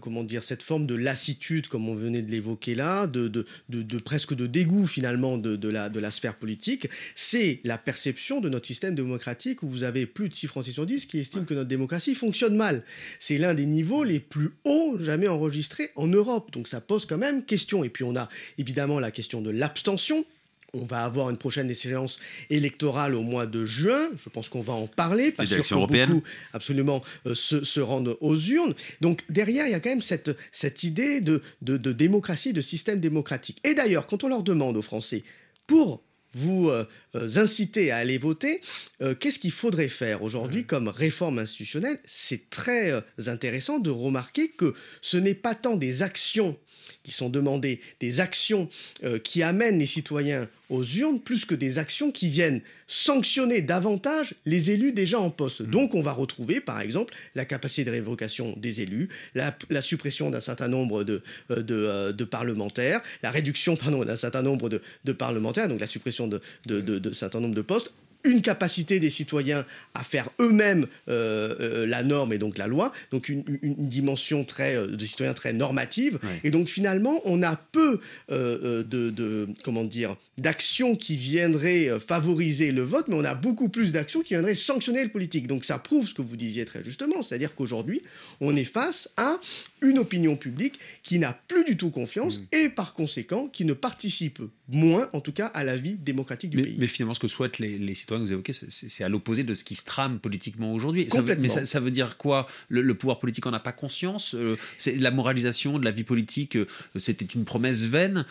comment 0.00 0.24
dire, 0.24 0.42
cette 0.42 0.62
forme 0.62 0.86
de 0.86 0.94
lassitude, 0.94 1.68
comme 1.68 1.88
on 1.88 1.94
venait 1.94 2.22
de 2.22 2.30
l'évoquer 2.30 2.74
là, 2.74 3.06
de, 3.06 3.28
de, 3.28 3.44
de, 3.68 3.98
presque 3.98 4.34
de 4.34 4.46
dégoût 4.46 4.86
finalement 4.86 5.36
de, 5.36 5.68
la, 5.68 5.88
de 5.88 6.00
la 6.00 6.10
sphère 6.10 6.36
politique, 6.36 6.88
c'est 7.14 7.60
la 7.64 7.78
perception 7.78 8.40
de 8.40 8.48
notre 8.48 8.66
système 8.66 8.94
démocratique 8.94 9.62
où 9.62 9.68
vous 9.68 9.82
avez 9.82 10.06
plus 10.06 10.28
de 10.28 10.34
6 10.34 10.46
Français 10.46 10.72
sur 10.72 10.86
10 10.86 11.06
qui 11.06 11.18
estiment 11.18 11.44
que 11.44 11.54
notre 11.54 11.68
démocratie 11.68 12.14
fonctionne 12.14 12.56
mal. 12.56 12.82
C'est 13.26 13.38
l'un 13.38 13.54
des 13.54 13.64
niveaux 13.64 14.04
les 14.04 14.20
plus 14.20 14.50
hauts 14.64 14.98
jamais 15.00 15.28
enregistrés 15.28 15.88
en 15.96 16.06
Europe. 16.06 16.52
Donc 16.52 16.68
ça 16.68 16.82
pose 16.82 17.06
quand 17.06 17.16
même 17.16 17.42
question. 17.42 17.82
Et 17.82 17.88
puis 17.88 18.04
on 18.04 18.14
a 18.16 18.28
évidemment 18.58 19.00
la 19.00 19.10
question 19.10 19.40
de 19.40 19.50
l'abstention. 19.50 20.26
On 20.74 20.84
va 20.84 21.06
avoir 21.06 21.30
une 21.30 21.38
prochaine 21.38 21.70
échéance 21.70 22.18
électorale 22.50 23.14
au 23.14 23.22
mois 23.22 23.46
de 23.46 23.64
juin. 23.64 24.10
Je 24.18 24.28
pense 24.28 24.50
qu'on 24.50 24.60
va 24.60 24.74
en 24.74 24.88
parler 24.88 25.32
parce 25.32 25.48
que 25.48 25.74
beaucoup 25.74 26.22
absolument 26.52 27.00
euh, 27.26 27.34
se, 27.34 27.80
rendent 27.80 28.14
aux 28.20 28.36
urnes. 28.36 28.74
Donc 29.00 29.24
derrière, 29.30 29.66
il 29.66 29.70
y 29.70 29.74
a 29.74 29.80
quand 29.80 29.88
même 29.88 30.02
cette, 30.02 30.36
cette 30.52 30.82
idée 30.82 31.22
de, 31.22 31.40
de, 31.62 31.78
de 31.78 31.92
démocratie, 31.92 32.52
de 32.52 32.60
système 32.60 33.00
démocratique. 33.00 33.56
Et 33.64 33.72
d'ailleurs, 33.72 34.06
quand 34.06 34.22
on 34.24 34.28
leur 34.28 34.42
demande 34.42 34.76
aux 34.76 34.82
Français 34.82 35.22
pour 35.66 36.02
vous 36.34 36.68
euh, 36.68 36.84
euh, 37.14 37.28
inciter 37.36 37.90
à 37.90 37.98
aller 37.98 38.18
voter, 38.18 38.60
euh, 39.02 39.14
qu'est-ce 39.14 39.38
qu'il 39.38 39.52
faudrait 39.52 39.88
faire 39.88 40.22
aujourd'hui 40.22 40.64
comme 40.64 40.88
réforme 40.88 41.38
institutionnelle? 41.38 41.98
C'est 42.04 42.50
très 42.50 42.92
intéressant 43.26 43.78
de 43.78 43.90
remarquer 43.90 44.48
que 44.48 44.74
ce 45.00 45.16
n'est 45.16 45.34
pas 45.34 45.54
tant 45.54 45.76
des 45.76 46.02
actions 46.02 46.56
qui 47.02 47.12
sont 47.12 47.28
demandées, 47.28 47.80
des 48.00 48.20
actions 48.20 48.68
euh, 49.04 49.18
qui 49.18 49.42
amènent 49.42 49.78
les 49.78 49.86
citoyens 49.86 50.48
aux 50.70 50.84
urnes, 50.84 51.20
plus 51.20 51.44
que 51.44 51.54
des 51.54 51.78
actions 51.78 52.10
qui 52.10 52.28
viennent 52.28 52.60
sanctionner 52.86 53.60
davantage 53.60 54.34
les 54.46 54.70
élus 54.70 54.92
déjà 54.92 55.18
en 55.18 55.30
poste. 55.30 55.60
Mmh. 55.60 55.66
Donc 55.70 55.94
on 55.94 56.02
va 56.02 56.12
retrouver 56.12 56.60
par 56.60 56.80
exemple 56.80 57.14
la 57.34 57.44
capacité 57.44 57.84
de 57.84 57.90
révocation 57.90 58.54
des 58.56 58.80
élus, 58.80 59.08
la, 59.34 59.54
suppression 59.82 60.30
d'un 60.30 60.40
certain 60.40 60.68
nombre 60.68 61.04
de, 61.04 61.22
euh, 61.50 61.62
euh, 61.70 62.12
de, 62.12 62.24
parlementaires, 62.24 63.02
la 63.22 63.30
réduction 63.30 63.74
d'un 63.74 64.16
certain 64.16 64.42
nombre 64.42 64.68
de, 64.68 64.80
de, 65.04 65.12
parlementaires, 65.12 65.68
donc 65.68 65.80
la 65.80 65.86
suppression 65.86 66.26
de, 66.26 66.40
de 66.66 67.12
certain 67.12 67.40
nombre 67.40 67.54
de 67.54 67.62
postes, 67.62 67.92
une 68.24 68.42
capacité 68.42 68.98
des 69.00 69.10
citoyens 69.10 69.64
à 69.94 70.02
faire 70.02 70.30
eux-mêmes 70.40 70.86
euh, 71.08 71.54
euh, 71.60 71.86
la 71.86 72.02
norme 72.02 72.32
et 72.32 72.38
donc 72.38 72.58
la 72.58 72.66
loi, 72.66 72.92
donc 73.10 73.28
une, 73.28 73.44
dimension 73.62 74.44
très 74.44 74.76
euh, 74.76 74.86
de 74.86 75.04
citoyens 75.04 75.34
très 75.34 75.52
normative. 75.52 76.18
Et 76.42 76.50
donc 76.50 76.68
finalement, 76.68 77.20
on 77.24 77.42
a 77.42 77.56
peu 77.56 78.00
de, 78.30 79.48
comment 79.62 79.84
dire 79.84 80.16
d'actions 80.36 80.96
qui 80.96 81.16
viendraient 81.16 82.00
favoriser 82.00 82.72
le 82.72 82.82
vote, 82.82 83.06
mais 83.08 83.14
on 83.14 83.24
a 83.24 83.34
beaucoup 83.34 83.68
plus 83.68 83.92
d'actions 83.92 84.22
qui 84.22 84.34
viendraient 84.34 84.56
sanctionner 84.56 85.04
le 85.04 85.10
politique. 85.10 85.46
Donc 85.46 85.64
ça 85.64 85.78
prouve 85.78 86.08
ce 86.08 86.14
que 86.14 86.22
vous 86.22 86.36
disiez 86.36 86.64
très 86.64 86.82
justement, 86.82 87.22
c'est-à-dire 87.22 87.54
qu'aujourd'hui, 87.54 88.02
on 88.40 88.56
est 88.56 88.64
face 88.64 89.10
à 89.16 89.38
une 89.82 89.98
opinion 89.98 90.36
publique 90.36 90.78
qui 91.02 91.18
n'a 91.18 91.38
plus 91.46 91.64
du 91.64 91.76
tout 91.76 91.90
confiance 91.90 92.40
mm. 92.40 92.44
et 92.52 92.68
par 92.68 92.94
conséquent 92.94 93.48
qui 93.48 93.64
ne 93.64 93.74
participe 93.74 94.40
moins, 94.68 95.08
en 95.12 95.20
tout 95.20 95.32
cas, 95.32 95.46
à 95.46 95.62
la 95.62 95.76
vie 95.76 95.94
démocratique 95.94 96.50
du 96.50 96.62
pays. 96.62 96.76
Mais 96.78 96.86
finalement, 96.86 97.14
ce 97.14 97.20
que 97.20 97.28
souhaitent 97.28 97.58
les, 97.58 97.94
citoyens 97.94 98.13
que 98.18 98.24
vous 98.24 98.32
évoquez, 98.32 98.52
c'est 98.52 99.04
à 99.04 99.08
l'opposé 99.08 99.44
de 99.44 99.54
ce 99.54 99.64
qui 99.64 99.74
se 99.74 99.84
trame 99.84 100.18
politiquement 100.18 100.72
aujourd'hui. 100.72 101.08
Mais 101.38 101.48
ça, 101.48 101.80
veut 101.80 101.90
dire 101.90 102.16
quoi? 102.16 102.46
Le, 102.68 102.94
pouvoir 102.94 103.18
politique 103.18 103.46
en 103.46 103.52
a 103.52 103.60
pas 103.60 103.72
conscience? 103.72 104.34
Euh, 104.34 104.56
C'est 104.78 104.96
La 104.96 105.10
moralisation 105.10 105.78
de 105.78 105.84
la 105.84 105.90
vie 105.90 106.04
politique, 106.04 106.56
euh, 106.56 106.66
c'était 106.96 107.24
une 107.24 107.44
promesse 107.44 107.84
vaine? 107.84 108.24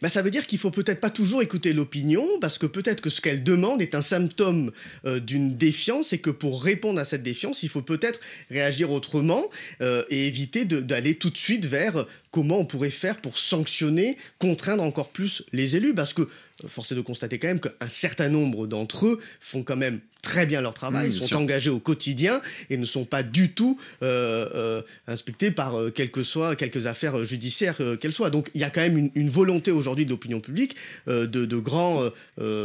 Ben, 0.00 0.08
ça 0.08 0.22
veut 0.22 0.30
dire 0.30 0.46
qu'il 0.46 0.58
faut 0.58 0.70
peut-être 0.70 1.00
pas 1.00 1.10
toujours 1.10 1.42
écouter 1.42 1.72
l'opinion, 1.72 2.26
parce 2.40 2.56
que 2.56 2.66
peut-être 2.66 3.00
que 3.00 3.10
ce 3.10 3.20
qu'elle 3.20 3.42
demande 3.42 3.82
est 3.82 3.94
un 3.94 4.02
symptôme 4.02 4.70
euh, 5.04 5.18
d'une 5.18 5.56
défiance, 5.56 6.12
et 6.12 6.18
que 6.18 6.30
pour 6.30 6.62
répondre 6.62 7.00
à 7.00 7.04
cette 7.04 7.22
défiance, 7.22 7.62
il 7.64 7.68
faut 7.68 7.82
peut-être 7.82 8.20
réagir 8.50 8.92
autrement 8.92 9.44
euh, 9.80 10.04
et 10.08 10.28
éviter 10.28 10.64
d'aller 10.64 11.16
tout 11.16 11.30
de 11.30 11.36
suite 11.36 11.66
vers 11.66 12.06
comment 12.30 12.58
on 12.60 12.64
pourrait 12.64 12.90
faire 12.90 13.20
pour 13.20 13.38
sanctionner, 13.38 14.16
contraindre 14.38 14.84
encore 14.84 15.08
plus 15.08 15.42
les 15.52 15.74
élus, 15.74 15.94
parce 15.94 16.14
que 16.14 16.22
euh, 16.22 16.68
force 16.68 16.92
est 16.92 16.96
de 16.96 17.00
constater 17.00 17.40
quand 17.40 17.48
même 17.48 17.60
qu'un 17.60 17.88
certain 17.88 18.28
nombre 18.28 18.68
d'entre 18.68 19.06
eux 19.06 19.20
font 19.40 19.64
quand 19.64 19.76
même 19.76 20.00
très 20.22 20.46
bien 20.46 20.60
leur 20.60 20.72
travail, 20.72 21.08
ils 21.08 21.12
sont 21.12 21.34
engagés 21.34 21.68
au 21.68 21.80
quotidien 21.80 22.40
et 22.70 22.76
ne 22.76 22.84
sont 22.86 23.04
pas 23.04 23.24
du 23.24 23.52
tout 23.52 23.78
euh, 24.02 24.48
euh, 24.54 24.82
inspectés 25.08 25.50
par 25.50 25.76
euh, 25.76 25.92
soit, 26.22 26.54
quelques 26.54 26.86
affaires 26.86 27.24
judiciaires 27.24 27.76
qu'elles 28.00 28.12
soient. 28.12 28.30
Donc 28.30 28.50
il 28.54 28.60
y 28.60 28.64
a 28.64 28.70
quand 28.70 28.80
même 28.80 29.10
une, 29.14 29.30
volonté 29.30 29.72
aujourd'hui 29.72 30.04
de 30.04 30.10
l'opinion 30.10 30.40
publique 30.40 30.76
de, 31.06 31.26
de, 31.26 31.56
grands 31.56 32.08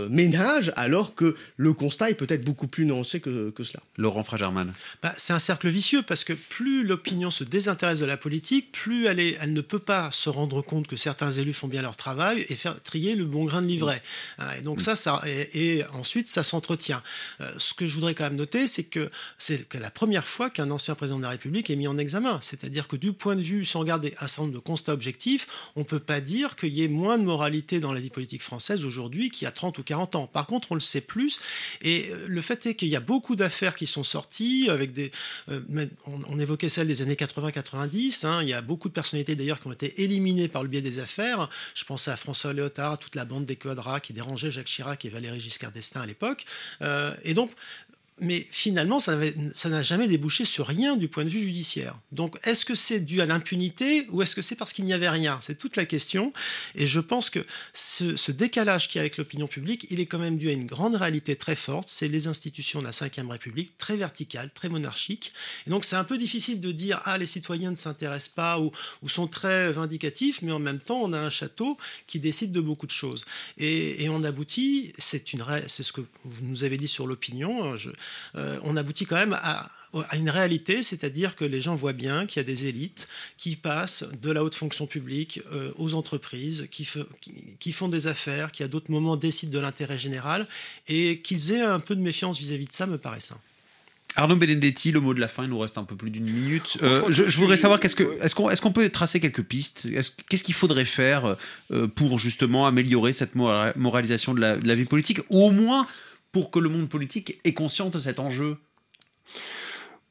ménages, 0.10 0.72
alors 0.76 1.15
que 1.15 1.36
le 1.56 1.74
constat 1.74 2.12
est 2.12 2.13
peut-être 2.13 2.43
beaucoup 2.43 2.67
plus 2.67 2.86
nuancé 2.86 3.20
que, 3.20 3.50
que 3.50 3.63
cela. 3.63 3.82
Laurent 3.98 4.24
Fragerman. 4.24 4.72
Bah, 5.02 5.13
c'est 5.17 5.34
un 5.34 5.39
cercle 5.39 5.70
vicieux 5.70 6.04
parce 6.04 6.24
que 6.24 6.34
plus 6.34 6.84
l'opinion 6.86 7.32
se 7.32 7.43
désintéresse 7.43 8.00
de 8.00 8.06
la 8.06 8.17
politique, 8.17 8.72
plus 8.72 9.08
elle, 9.08 9.20
est, 9.20 9.38
elle 9.41 9.54
ne 9.54 9.62
peut 9.62 9.80
pas 9.80 10.12
se 10.12 10.30
rendre 10.30 10.62
compte 10.62 10.88
que 10.88 10.98
certains 10.98 11.32
élus 11.32 11.54
font 11.54 11.67
bien 11.67 11.82
leur 11.82 11.98
travail 11.98 12.46
et 12.50 12.56
faire 12.56 12.80
trier 12.84 13.15
le 13.15 13.26
bon 13.26 13.46
grain 13.46 13.63
de 13.63 13.67
livret. 13.67 14.04
Et 14.60 14.62
donc 14.62 14.82
ça, 14.82 14.96
ça 14.96 15.22
et, 15.26 15.78
et 15.78 15.86
ensuite 15.88 16.28
ça 16.28 16.43
s'entretient. 16.43 17.02
Euh, 17.48 17.52
ce 17.58 17.74
que 17.74 17.88
je 17.88 17.94
voudrais 17.94 18.14
quand 18.14 18.26
même 18.26 18.36
noter, 18.36 18.68
c'est 18.68 18.84
que 18.84 19.10
c'est 19.38 19.74
la 19.74 19.92
première 19.92 20.28
fois 20.28 20.50
qu'un 20.50 20.72
ancien 20.72 20.96
président 20.96 21.18
de 21.18 21.24
la 21.24 21.30
République 21.30 21.70
est 21.70 21.76
mis 21.76 21.88
en 21.88 21.98
examen. 21.98 22.40
C'est-à-dire 22.42 22.88
que 22.88 22.96
du 22.96 23.14
point 23.14 23.36
de 23.36 23.42
vue, 23.42 23.66
sans 23.66 23.80
regarder 23.80 24.14
un 24.20 24.28
certain 24.28 24.44
nombre 24.44 24.56
de 24.56 24.60
constats 24.60 24.94
objectifs, 24.94 25.48
on 25.76 25.82
ne 25.82 25.86
peut 25.86 26.00
pas 26.00 26.22
dire 26.22 26.56
qu'il 26.56 26.74
y 26.74 26.84
ait 26.84 26.88
moins 26.88 27.18
de 27.18 27.24
moralité 27.24 27.80
dans 27.80 27.94
la 27.94 28.00
vie 28.00 28.10
politique 28.10 28.42
française 28.42 28.86
aujourd'hui 28.86 29.30
qu'il 29.30 29.46
y 29.46 29.48
a 29.48 29.52
30 29.52 29.78
ou 29.78 29.84
40 29.84 30.16
ans. 30.16 30.28
Par 30.28 30.46
contre, 30.46 30.72
on 30.72 30.76
le 30.76 30.82
sait 30.82 31.02
plus. 31.02 31.40
Et 31.82 32.10
euh, 32.10 32.26
le 32.28 32.42
fait 32.42 32.66
est 32.66 32.76
qu'il 32.76 32.90
y 32.90 32.96
a 32.96 33.00
beaucoup 33.00 33.36
d'affaires 33.36 33.76
qui 33.76 33.88
sont 33.88 34.04
sorties, 34.04 34.68
avec 34.70 34.94
des, 34.94 35.12
euh, 35.50 35.60
on, 36.06 36.40
évoquait 36.40 36.70
celle 36.70 36.88
des 36.88 37.02
années 37.02 37.16
80-90. 37.16 38.26
Hein. 38.26 38.44
il 38.44 38.50
y 38.50 38.54
a 38.54 38.62
beaucoup 38.62 38.90
de 38.90 38.94
personnalités 38.94 39.36
d'ailleurs 39.36 39.60
qui 39.60 39.68
ont 39.68 39.72
été 39.72 40.04
éliminées 40.04 40.48
par 40.48 40.64
le 40.64 40.70
biais 40.70 40.82
des 40.82 41.00
affaires. 41.00 41.50
Je 41.74 41.84
pense 41.84 42.08
à 42.08 42.16
François 42.16 42.54
Léotard, 42.54 43.00
toute 43.00 43.16
la 43.16 43.26
bande 43.26 43.46
des 43.46 43.56
quadras 43.56 44.00
qui 44.00 44.14
dérangeait 44.14 44.52
Jacques 44.52 44.68
Chirac 44.68 45.04
et 45.06 45.10
Valéry 45.10 45.40
Giscard 45.40 45.72
d'Estaing 45.72 46.02
à 46.02 46.06
l'époque. 46.06 46.46
et 47.24 47.34
donc, 47.38 47.52
mais 48.20 48.46
finalement, 48.50 49.00
ça 49.00 49.16
n'a 49.16 49.84
jamais 49.84 50.08
débouché 50.08 50.44
sur 50.44 50.66
rien 50.66 50.98
du 50.98 51.08
point 51.08 51.24
de 51.24 51.30
vue 51.30 51.40
judiciaire. 51.40 51.96
Donc, 52.12 52.38
est-ce 52.44 52.66
que 52.66 52.74
c'est 52.74 53.00
dû 53.00 53.22
à 53.22 53.28
l'impunité 53.28 54.08
ou 54.10 54.24
est-ce 54.24 54.36
que 54.36 54.42
c'est 54.42 54.56
parce 54.56 54.74
qu'il 54.74 54.86
n'y 54.86 54.94
avait 54.94 55.10
rien? 55.10 55.38
C'est 55.42 55.58
toute 55.58 55.76
la 55.76 55.86
question. 55.86 56.34
Et 56.74 56.88
je 56.88 57.00
pense 57.00 57.30
que 57.30 57.46
ce, 57.74 58.32
décalage 58.32 58.88
qu'il 58.88 58.98
y 58.98 59.00
a 59.00 59.02
avec 59.04 59.18
l'opinion 59.18 59.48
publique, 59.48 59.86
il 59.92 60.00
est 60.00 60.08
quand 60.08 60.18
même 60.18 60.38
dû 60.38 60.50
à 60.50 60.52
une 60.52 60.66
grande 60.66 60.96
réalité 60.96 61.36
très 61.36 61.56
forte. 61.56 61.90
C'est 61.90 62.08
les 62.08 62.28
institutions 62.28 62.80
de 62.80 62.86
la 62.86 62.92
Ve 62.92 63.30
République, 63.30 63.78
très 63.78 63.98
verticales, 63.98 64.50
très 64.52 64.70
monarchiques. 64.70 65.32
Et 65.68 65.70
donc, 65.70 65.86
c'est 65.86 65.96
un 65.96 66.04
peu 66.04 66.18
difficile 66.18 66.60
de 66.60 66.72
dire 66.72 67.02
ah 67.06 67.20
les 67.20 67.28
citoyens 67.28 67.72
ne 67.72 67.76
s'intéressent 67.76 68.34
pas 68.34 68.60
ou, 68.60 68.72
sont 69.08 69.28
très 69.28 69.72
vindicatifs, 69.72 70.42
mais 70.42 70.52
en 70.52 70.60
même 70.60 70.80
temps, 70.80 71.02
on 71.02 71.14
a 71.14 71.20
un 71.20 71.30
château 71.30 71.78
qui 72.08 72.20
décide 72.20 72.52
de 72.52 72.62
beaucoup 72.62 72.88
de 72.88 72.92
choses. 72.92 73.26
Et, 73.58 74.08
on 74.10 74.24
aboutit, 74.24 74.94
c'est 74.98 75.28
ce 75.28 75.92
que 75.92 76.02
vous 76.02 76.42
nous 76.42 76.64
avez 76.64 76.78
dit 76.78 76.88
sur 76.88 77.06
l'opinion. 77.06 77.76
Euh, 78.36 78.60
on 78.63 78.78
aboutit 78.78 79.06
quand 79.06 79.15
même 79.15 79.38
à, 79.41 79.70
une 80.15 80.30
réalité, 80.30 80.84
c'est-à-dire 80.84 81.36
que 81.36 81.46
les 81.46 81.62
gens 81.62 81.74
voient 81.74 81.93
bien 81.93 82.26
qu'il 82.26 82.38
y 82.38 82.41
a 82.41 82.43
des 82.43 82.65
élites 82.65 83.08
qui 83.38 83.56
passent 83.56 84.06
de 84.22 84.32
la 84.32 84.43
haute 84.43 84.56
fonction 84.56 84.86
publique 84.86 85.41
euh, 85.52 85.72
aux 85.78 85.93
entreprises, 85.93 86.67
qui, 86.70 86.86
font 87.72 87.88
des 87.88 88.08
affaires, 88.08 88.52
qui 88.52 88.63
à 88.63 88.67
d'autres 88.67 88.91
moments 88.91 89.15
décident 89.15 89.52
de 89.52 89.60
l'intérêt 89.60 89.98
général, 89.98 90.46
et 90.88 91.20
qu'ils 91.22 91.52
aient 91.52 91.62
un 91.62 91.80
peu 91.80 91.96
de 91.96 92.02
méfiance 92.02 92.38
vis-à-vis 92.38 92.67
de 92.67 92.74
ça 92.74 92.86
me 92.86 92.98
paraît 92.98 93.22
sain. 93.22 93.39
Arnaud 94.15 94.36
Benedetti, 94.36 94.91
le 94.91 95.00
mot 95.00 95.13
de 95.13 95.20
la 95.20 95.28
fin, 95.28 95.43
il 95.43 95.50
nous 95.50 95.60
reste 95.60 95.78
un 95.78 95.84
peu 95.84 95.96
plus 95.96 96.10
d'une 96.10 96.26
minute. 96.26 96.78
Euh, 96.82 97.04
je, 97.10 97.38
voudrais 97.38 97.58
savoir, 97.58 97.80
est-ce 97.84 97.96
qu'on 98.36 98.50
est 98.50 98.60
qu'on 98.60 98.72
peut 98.72 98.89
tracer 98.89 99.20
quelques 99.20 99.43
pistes? 99.43 99.88
Qu'est-ce 100.28 100.43
qu'il 100.43 100.56
faudrait 100.56 100.86
faire 100.86 101.38
pour 101.96 102.17
justement 102.17 102.65
améliorer 102.65 103.13
cette 103.13 103.36
moralisation 103.36 104.34
de 104.34 104.41
la, 104.41 104.58
de 104.58 104.67
la 104.67 104.76
vie 104.76 104.86
politique 104.86 105.20
Ou 105.30 105.43
au 105.43 105.52
moins 105.52 105.86
pour 106.38 106.52
que 106.52 106.60
le 106.60 106.69
monde 106.69 106.88
politique 106.88 107.39
ait 107.45 107.56
conscience 107.56 107.89
de 107.89 108.00
cet 108.00 108.19
enjeu 108.19 108.60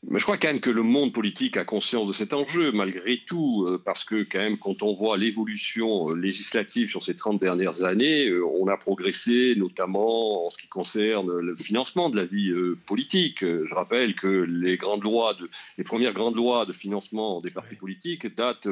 mais 0.09 0.21
je 0.21 0.25
crois 0.25 0.39
quand 0.39 0.49
même 0.49 0.61
que 0.61 0.71
le 0.71 0.85
monde 0.85 1.13
politique 1.13 1.57
a 1.57 1.65
conscience 1.65 2.07
de 2.07 2.13
cet 2.13 2.33
enjeu, 2.33 2.71
malgré 2.71 3.17
tout, 3.27 3.65
euh, 3.67 3.83
parce 3.85 4.05
que 4.05 4.23
quand 4.23 4.39
même, 4.39 4.57
quand 4.57 4.83
on 4.83 4.95
voit 4.95 5.17
l'évolution 5.17 6.11
euh, 6.11 6.15
législative 6.15 6.89
sur 6.91 7.05
ces 7.05 7.17
30 7.17 7.41
dernières 7.41 7.83
années, 7.83 8.29
euh, 8.29 8.47
on 8.61 8.69
a 8.69 8.77
progressé, 8.77 9.55
notamment 9.57 10.47
en 10.47 10.51
ce 10.51 10.59
qui 10.59 10.69
concerne 10.69 11.41
le 11.41 11.57
financement 11.57 12.09
de 12.09 12.17
la 12.17 12.25
vie 12.25 12.53
politique. 12.87 13.41
Je 13.41 13.75
rappelle 13.75 14.15
que 14.15 14.27
les 14.29 14.77
grandes 14.77 15.03
lois, 15.03 15.35
de, 15.35 15.49
les 15.77 15.85
premières 15.85 16.13
grandes 16.13 16.37
lois 16.37 16.67
de 16.67 16.73
financement 16.73 17.41
des 17.41 17.51
partis 17.51 17.77
politiques 17.77 18.35
datent 18.35 18.69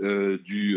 du, 0.00 0.76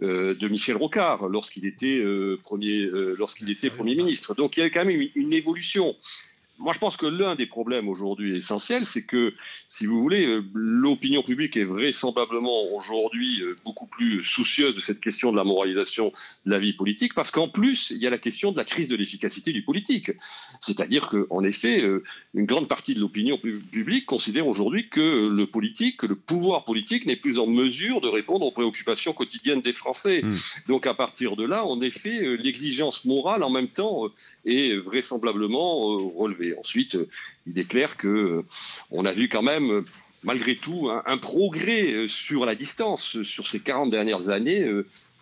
de 0.00 0.48
Michel 0.48 0.76
Rocard 0.76 1.28
lorsqu'il 1.28 1.66
était 1.66 2.02
premier, 2.42 2.88
lorsqu'il 3.18 3.50
était 3.50 3.70
premier 3.70 3.94
ministre. 3.94 4.34
Donc 4.34 4.56
il 4.56 4.60
y 4.60 4.62
a 4.62 4.70
quand 4.70 4.84
même 4.84 5.00
une, 5.00 5.10
une 5.14 5.32
évolution 5.32 5.94
moi, 6.58 6.72
je 6.72 6.78
pense 6.78 6.96
que 6.96 7.06
l'un 7.06 7.34
des 7.34 7.46
problèmes 7.46 7.88
aujourd'hui 7.88 8.36
essentiels, 8.36 8.86
c'est 8.86 9.04
que, 9.04 9.34
si 9.68 9.86
vous 9.86 10.00
voulez, 10.00 10.26
euh, 10.26 10.42
l'opinion 10.54 11.22
publique 11.22 11.56
est 11.56 11.64
vraisemblablement 11.64 12.72
aujourd'hui 12.74 13.42
euh, 13.42 13.56
beaucoup 13.64 13.86
plus 13.86 14.22
soucieuse 14.24 14.74
de 14.74 14.80
cette 14.80 15.00
question 15.00 15.32
de 15.32 15.36
la 15.36 15.44
moralisation 15.44 16.12
de 16.46 16.50
la 16.50 16.58
vie 16.58 16.72
politique, 16.72 17.12
parce 17.14 17.30
qu'en 17.30 17.48
plus, 17.48 17.90
il 17.90 17.98
y 17.98 18.06
a 18.06 18.10
la 18.10 18.18
question 18.18 18.52
de 18.52 18.56
la 18.56 18.64
crise 18.64 18.88
de 18.88 18.96
l'efficacité 18.96 19.52
du 19.52 19.62
politique. 19.62 20.12
C'est-à-dire 20.60 21.10
qu'en 21.10 21.44
effet, 21.44 21.82
euh, 21.82 22.02
une 22.32 22.46
grande 22.46 22.68
partie 22.68 22.94
de 22.94 23.00
l'opinion 23.00 23.36
publique 23.36 24.06
considère 24.06 24.46
aujourd'hui 24.46 24.88
que 24.88 25.28
le 25.28 25.46
politique, 25.46 25.98
que 25.98 26.06
le 26.06 26.16
pouvoir 26.16 26.64
politique 26.64 27.04
n'est 27.04 27.16
plus 27.16 27.38
en 27.38 27.46
mesure 27.46 28.00
de 28.00 28.08
répondre 28.08 28.46
aux 28.46 28.52
préoccupations 28.52 29.12
quotidiennes 29.12 29.60
des 29.60 29.74
Français. 29.74 30.22
Mmh. 30.22 30.32
Donc, 30.68 30.86
à 30.86 30.94
partir 30.94 31.36
de 31.36 31.44
là, 31.44 31.66
en 31.66 31.80
effet, 31.82 32.36
l'exigence 32.38 33.04
morale, 33.04 33.42
en 33.42 33.50
même 33.50 33.68
temps, 33.68 34.04
est 34.46 34.74
vraisemblablement 34.76 35.96
relevée. 35.96 36.45
Ensuite, 36.58 36.96
euh, 36.96 37.08
il 37.46 37.58
est 37.58 37.64
clair 37.64 37.96
que 37.96 38.08
euh, 38.08 38.42
on 38.90 39.04
a 39.04 39.12
vu 39.12 39.28
quand 39.28 39.42
même 39.42 39.70
euh, 39.70 39.84
malgré 40.26 40.56
tout 40.56 40.90
un, 40.90 41.18
progrès 41.18 42.06
sur 42.08 42.44
la 42.44 42.54
distance 42.54 43.22
sur 43.22 43.46
ces 43.46 43.60
40 43.60 43.90
dernières 43.90 44.28
années 44.28 44.68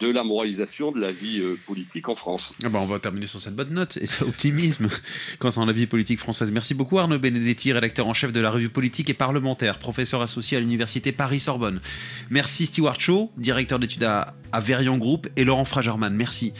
de 0.00 0.10
la 0.10 0.24
moralisation 0.24 0.92
de 0.92 1.00
la 1.00 1.12
vie 1.12 1.40
euh, 1.40 1.58
politique 1.66 2.08
en 2.08 2.16
France. 2.16 2.54
Ah 2.64 2.68
bah 2.68 2.80
on 2.82 2.86
va 2.86 2.98
terminer 2.98 3.26
sur 3.26 3.40
cette 3.40 3.54
bonne 3.54 3.72
note 3.72 3.96
et 3.96 4.06
cet 4.06 4.22
optimisme 4.22 4.88
concernant 5.38 5.66
la 5.66 5.72
vie 5.72 5.86
politique 5.86 6.18
française. 6.18 6.50
Merci 6.50 6.74
beaucoup 6.74 6.98
Arnaud 6.98 7.18
Benedetti, 7.18 7.72
rédacteur 7.72 8.06
en 8.06 8.14
chef 8.14 8.32
de 8.32 8.40
la 8.40 8.50
revue 8.50 8.68
politique 8.68 9.08
et 9.08 9.14
parlementaire, 9.14 9.78
professeur 9.78 10.20
associé 10.20 10.56
à 10.56 10.60
l'université 10.60 11.12
Paris-Sorbonne. 11.12 11.80
Merci 12.30 12.66
Stewart 12.66 12.98
Shaw, 12.98 13.30
directeur 13.36 13.78
d'études 13.78 14.04
à, 14.04 14.34
à 14.52 14.60
Verian 14.60 14.98
Group 14.98 15.28
et 15.36 15.44
Laurent 15.44 15.64
Fragerman. 15.64 16.14
Merci. 16.14 16.52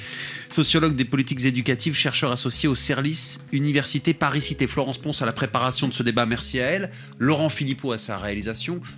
Sociologue 0.48 0.94
des 0.94 1.04
politiques 1.04 1.44
éducatives, 1.44 1.94
chercheur 1.94 2.30
associé 2.30 2.68
au 2.68 2.76
CERLIS, 2.76 3.40
Université 3.52 4.14
Paris-Cité. 4.14 4.66
Florence 4.66 4.98
Ponce 4.98 5.22
à 5.22 5.26
la 5.26 5.32
préparation 5.32 5.88
de 5.88 5.92
ce 5.92 6.02
débat. 6.02 6.26
Merci 6.26 6.60
à 6.60 6.66
elle. 6.66 6.90
Laurent 7.18 7.48
Philippot 7.48 7.92
à 7.92 7.98
sa 7.98 8.16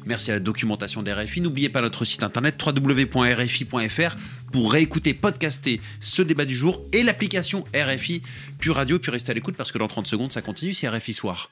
Merci 0.04 0.30
à 0.30 0.34
la 0.34 0.40
documentation 0.40 1.02
d'RFI. 1.02 1.40
N'oubliez 1.40 1.68
pas 1.68 1.80
notre 1.80 2.04
site 2.04 2.22
internet 2.22 2.60
www.rfi.fr 2.64 4.16
pour 4.52 4.72
réécouter, 4.72 5.14
podcaster 5.14 5.80
ce 6.00 6.22
débat 6.22 6.44
du 6.44 6.54
jour 6.54 6.84
et 6.92 7.02
l'application 7.02 7.64
RFI, 7.74 8.22
puis 8.58 8.70
radio, 8.70 8.98
puis 8.98 9.10
restez 9.10 9.30
à 9.30 9.34
l'écoute 9.34 9.56
parce 9.56 9.72
que 9.72 9.78
dans 9.78 9.88
30 9.88 10.06
secondes, 10.06 10.32
ça 10.32 10.42
continue, 10.42 10.72
c'est 10.72 10.88
RFI 10.88 11.12
Soir. 11.12 11.50